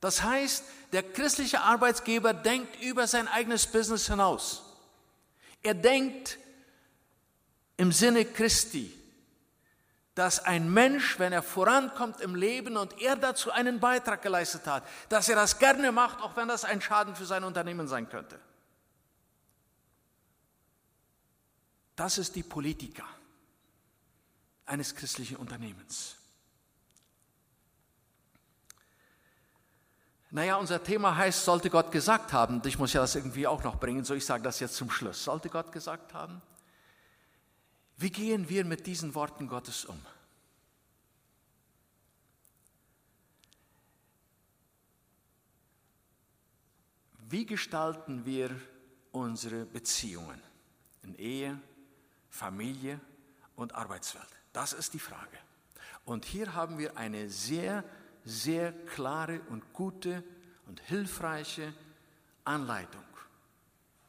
Das 0.03 0.25
heißt, 0.25 0.65
der 0.91 1.05
christliche 1.05 1.61
Arbeitsgeber 1.61 2.35
denkt 2.35 2.83
über 2.83 3.07
sein 3.07 3.29
eigenes 3.29 3.69
Business 3.69 4.09
hinaus. 4.09 4.65
Er 5.63 5.75
denkt 5.75 6.39
im 7.77 7.93
Sinne 7.93 8.25
Christi, 8.25 8.93
dass 10.17 10.41
ein 10.41 10.73
Mensch, 10.73 11.21
wenn 11.21 11.33
er 11.33 11.45
vorankommt 11.45 12.21
im 12.21 12.35
Leben 12.35 12.77
und 12.77 13.01
er 13.01 13.15
dazu 13.15 13.53
einen 13.53 13.79
Beitrag 13.79 14.23
geleistet 14.23 14.67
hat, 14.67 14.85
dass 15.09 15.29
er 15.29 15.37
das 15.37 15.61
gerne 15.61 15.93
macht, 15.93 16.21
auch 16.21 16.35
wenn 16.35 16.49
das 16.49 16.65
ein 16.65 16.81
Schaden 16.81 17.15
für 17.15 17.25
sein 17.25 17.45
Unternehmen 17.45 17.87
sein 17.87 18.09
könnte. 18.09 18.41
Das 21.95 22.19
ist 22.19 22.35
die 22.35 22.43
Politika 22.43 23.05
eines 24.67 24.97
christlichen 24.97 25.37
Unternehmens. 25.37 26.17
Naja, 30.35 30.57
unser 30.57 30.83
Thema 30.83 31.15
heißt, 31.15 31.45
sollte 31.45 31.69
Gott 31.69 31.93
gesagt 31.93 32.33
haben. 32.33 32.63
Ich 32.65 32.79
muss 32.79 32.95
ja 32.95 33.03
das 33.03 33.15
irgendwie 33.15 33.47
auch 33.47 33.63
noch 33.63 33.79
bringen, 33.79 34.03
so 34.03 34.15
ich 34.15 34.25
sage 34.25 34.43
das 34.43 34.61
jetzt 34.61 34.77
zum 34.77 34.91
Schluss. 34.91 35.23
Sollte 35.23 35.51
Gott 35.51 35.71
gesagt 35.73 36.15
haben? 36.15 36.41
Wie 37.99 38.09
gehen 38.09 38.49
wir 38.49 38.65
mit 38.65 38.87
diesen 38.87 39.15
Worten 39.15 39.47
Gottes 39.47 39.85
um? 39.85 40.01
Wie 47.29 47.45
gestalten 47.45 48.25
wir 48.25 48.59
unsere 49.11 49.67
Beziehungen 49.67 50.41
in 51.03 51.15
Ehe, 51.17 51.61
Familie 52.31 52.99
und 53.55 53.75
Arbeitswelt? 53.75 54.29
Das 54.55 54.73
ist 54.73 54.95
die 54.95 54.99
Frage. 54.99 55.37
Und 56.07 56.25
hier 56.25 56.55
haben 56.55 56.79
wir 56.79 56.97
eine 56.97 57.29
sehr 57.29 57.85
sehr 58.25 58.73
klare 58.73 59.41
und 59.49 59.73
gute 59.73 60.23
und 60.67 60.81
hilfreiche 60.81 61.73
Anleitung 62.45 63.05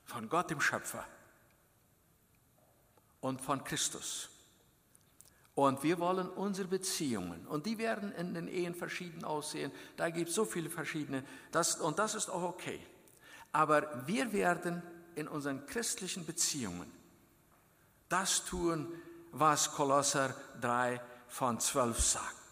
von 0.06 0.30
Gott 0.30 0.50
dem 0.50 0.62
Schöpfer 0.62 1.06
und 3.22 3.42
von 3.42 3.64
Christus. 3.64 4.30
Und 5.56 5.84
wir 5.84 6.00
wollen 6.00 6.30
unsere 6.30 6.68
Beziehungen, 6.68 7.46
und 7.46 7.66
die 7.68 7.78
werden 7.78 8.12
in 8.14 8.34
den 8.34 8.48
Ehen 8.48 8.74
verschieden 8.74 9.24
aussehen, 9.24 9.72
da 9.98 10.10
gibt 10.10 10.30
es 10.30 10.36
so 10.36 10.46
viele 10.46 10.70
verschiedene, 10.70 11.24
das, 11.52 11.76
und 11.76 12.00
das 12.00 12.16
ist 12.16 12.30
auch 12.30 12.42
okay. 12.42 12.80
Aber 13.52 14.08
wir 14.08 14.34
werden 14.34 14.82
in 15.16 15.28
unseren 15.28 15.66
christlichen 15.68 16.26
Beziehungen 16.26 16.92
das 18.10 18.46
tun, 18.46 18.92
was 19.32 19.72
Kolosser 19.72 20.36
3 20.62 21.00
von 21.28 21.60
12 21.60 22.00
sagt. 22.00 22.43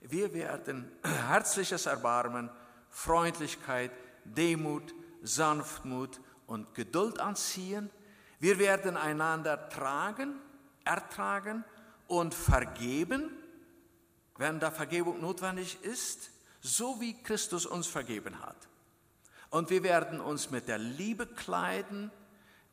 Wir 0.00 0.32
werden 0.32 0.90
herzliches 1.02 1.86
Erbarmen, 1.86 2.50
Freundlichkeit, 2.90 3.90
Demut, 4.24 4.94
Sanftmut 5.22 6.20
und 6.46 6.74
Geduld 6.74 7.18
anziehen. 7.18 7.90
Wir 8.38 8.58
werden 8.58 8.96
einander 8.96 9.68
tragen, 9.68 10.40
ertragen 10.84 11.64
und 12.06 12.34
vergeben, 12.34 13.30
wenn 14.36 14.60
da 14.60 14.70
Vergebung 14.70 15.20
notwendig 15.20 15.82
ist, 15.82 16.30
so 16.60 17.00
wie 17.00 17.20
Christus 17.22 17.66
uns 17.66 17.86
vergeben 17.86 18.40
hat. 18.40 18.56
Und 19.50 19.70
wir 19.70 19.82
werden 19.82 20.20
uns 20.20 20.50
mit 20.50 20.68
der 20.68 20.78
Liebe 20.78 21.26
kleiden, 21.26 22.10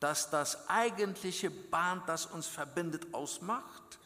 dass 0.00 0.30
das 0.30 0.68
eigentliche 0.68 1.50
Band, 1.50 2.08
das 2.08 2.26
uns 2.26 2.46
verbindet, 2.46 3.14
ausmacht. 3.14 3.98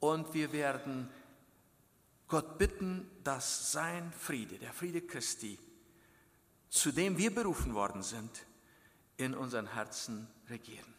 Und 0.00 0.32
wir 0.34 0.52
werden 0.52 1.08
Gott 2.28 2.58
bitten, 2.58 3.10
dass 3.22 3.72
sein 3.72 4.12
Friede, 4.12 4.58
der 4.58 4.72
Friede 4.72 5.02
Christi, 5.02 5.58
zu 6.68 6.90
dem 6.92 7.18
wir 7.18 7.34
berufen 7.34 7.74
worden 7.74 8.02
sind, 8.02 8.46
in 9.16 9.34
unseren 9.34 9.66
Herzen 9.66 10.26
regieren. 10.48 10.94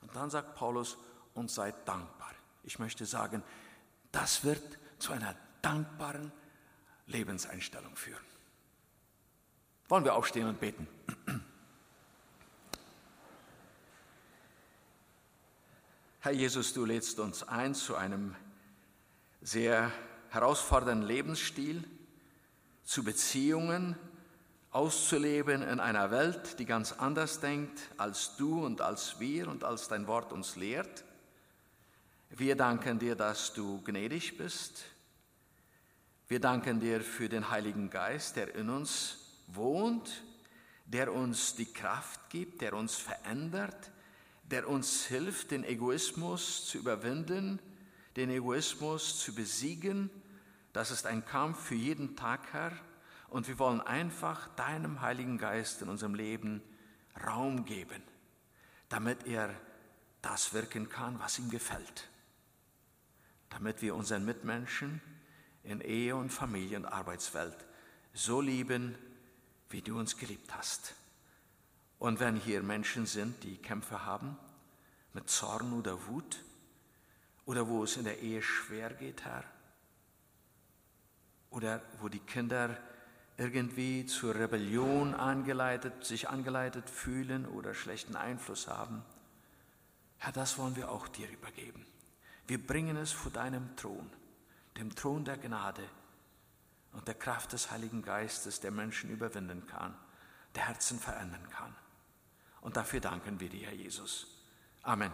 Und 0.00 0.14
dann 0.14 0.30
sagt 0.30 0.54
Paulus, 0.54 0.96
und 1.34 1.50
seid 1.50 1.86
dankbar. 1.86 2.32
Ich 2.64 2.78
möchte 2.78 3.06
sagen, 3.06 3.42
das 4.12 4.44
wird 4.44 4.78
zu 4.98 5.12
einer 5.12 5.36
dankbaren 5.62 6.32
Lebenseinstellung 7.06 7.96
führen. 7.96 8.24
Wollen 9.88 10.04
wir 10.04 10.14
aufstehen 10.14 10.48
und 10.48 10.60
beten? 10.60 10.86
Herr 16.20 16.32
Jesus, 16.32 16.74
du 16.74 16.84
lädst 16.84 17.20
uns 17.20 17.44
ein 17.44 17.74
zu 17.74 17.94
einem 17.94 18.34
sehr 19.40 19.92
herausfordernden 20.30 21.06
Lebensstil, 21.06 21.84
zu 22.84 23.04
Beziehungen, 23.04 23.96
auszuleben 24.70 25.62
in 25.62 25.80
einer 25.80 26.10
Welt, 26.10 26.58
die 26.58 26.64
ganz 26.64 26.92
anders 26.92 27.40
denkt 27.40 27.80
als 27.96 28.36
du 28.36 28.64
und 28.64 28.80
als 28.80 29.18
wir 29.18 29.48
und 29.48 29.64
als 29.64 29.88
dein 29.88 30.06
Wort 30.06 30.32
uns 30.32 30.56
lehrt. 30.56 31.04
Wir 32.30 32.56
danken 32.56 32.98
dir, 32.98 33.16
dass 33.16 33.54
du 33.54 33.82
gnädig 33.82 34.36
bist. 34.36 34.84
Wir 36.28 36.40
danken 36.40 36.80
dir 36.80 37.00
für 37.00 37.28
den 37.28 37.50
Heiligen 37.50 37.88
Geist, 37.88 38.36
der 38.36 38.54
in 38.54 38.68
uns 38.68 39.16
wohnt, 39.46 40.22
der 40.84 41.12
uns 41.12 41.54
die 41.54 41.72
Kraft 41.72 42.28
gibt, 42.28 42.60
der 42.60 42.74
uns 42.74 42.94
verändert, 42.96 43.90
der 44.44 44.68
uns 44.68 45.06
hilft, 45.06 45.50
den 45.50 45.64
Egoismus 45.64 46.66
zu 46.66 46.78
überwinden, 46.78 47.58
den 48.18 48.30
Egoismus 48.30 49.20
zu 49.20 49.32
besiegen. 49.32 50.10
Das 50.72 50.90
ist 50.90 51.06
ein 51.06 51.24
Kampf 51.24 51.66
für 51.66 51.76
jeden 51.76 52.16
Tag, 52.16 52.52
Herr. 52.52 52.72
Und 53.28 53.46
wir 53.46 53.58
wollen 53.60 53.80
einfach 53.80 54.48
deinem 54.56 55.00
Heiligen 55.00 55.38
Geist 55.38 55.82
in 55.82 55.88
unserem 55.88 56.14
Leben 56.14 56.60
Raum 57.24 57.64
geben, 57.64 58.02
damit 58.88 59.26
er 59.26 59.54
das 60.20 60.52
wirken 60.52 60.88
kann, 60.88 61.18
was 61.20 61.38
ihm 61.38 61.48
gefällt. 61.48 62.08
Damit 63.50 63.82
wir 63.82 63.94
unseren 63.94 64.24
Mitmenschen 64.24 65.00
in 65.62 65.80
Ehe 65.80 66.16
und 66.16 66.30
Familie 66.30 66.76
und 66.76 66.86
Arbeitswelt 66.86 67.56
so 68.14 68.40
lieben, 68.40 68.96
wie 69.70 69.82
du 69.82 69.96
uns 69.96 70.16
geliebt 70.16 70.56
hast. 70.56 70.94
Und 72.00 72.18
wenn 72.18 72.36
hier 72.36 72.62
Menschen 72.62 73.06
sind, 73.06 73.44
die 73.44 73.58
Kämpfe 73.58 74.04
haben 74.04 74.36
mit 75.12 75.30
Zorn 75.30 75.72
oder 75.72 76.06
Wut, 76.08 76.38
oder 77.48 77.66
wo 77.66 77.82
es 77.82 77.96
in 77.96 78.04
der 78.04 78.20
Ehe 78.20 78.42
schwer 78.42 78.92
geht, 78.92 79.24
Herr. 79.24 79.42
Oder 81.48 81.80
wo 81.98 82.10
die 82.10 82.18
Kinder 82.20 82.76
irgendwie 83.38 84.04
zur 84.04 84.34
Rebellion 84.34 85.14
angeleitet, 85.14 86.04
sich 86.04 86.28
angeleitet 86.28 86.90
fühlen 86.90 87.46
oder 87.46 87.72
schlechten 87.72 88.16
Einfluss 88.16 88.68
haben. 88.68 89.02
Herr, 90.18 90.32
das 90.32 90.58
wollen 90.58 90.76
wir 90.76 90.90
auch 90.90 91.08
dir 91.08 91.26
übergeben. 91.30 91.86
Wir 92.46 92.58
bringen 92.64 92.98
es 92.98 93.12
vor 93.12 93.32
deinem 93.32 93.74
Thron, 93.76 94.10
dem 94.76 94.94
Thron 94.94 95.24
der 95.24 95.38
Gnade 95.38 95.84
und 96.92 97.08
der 97.08 97.14
Kraft 97.14 97.54
des 97.54 97.70
Heiligen 97.70 98.02
Geistes, 98.02 98.60
der 98.60 98.72
Menschen 98.72 99.08
überwinden 99.08 99.66
kann, 99.66 99.94
der 100.54 100.68
Herzen 100.68 100.98
verändern 100.98 101.48
kann. 101.48 101.74
Und 102.60 102.76
dafür 102.76 103.00
danken 103.00 103.40
wir 103.40 103.48
dir, 103.48 103.68
Herr 103.68 103.74
Jesus. 103.74 104.26
Amen. 104.82 105.12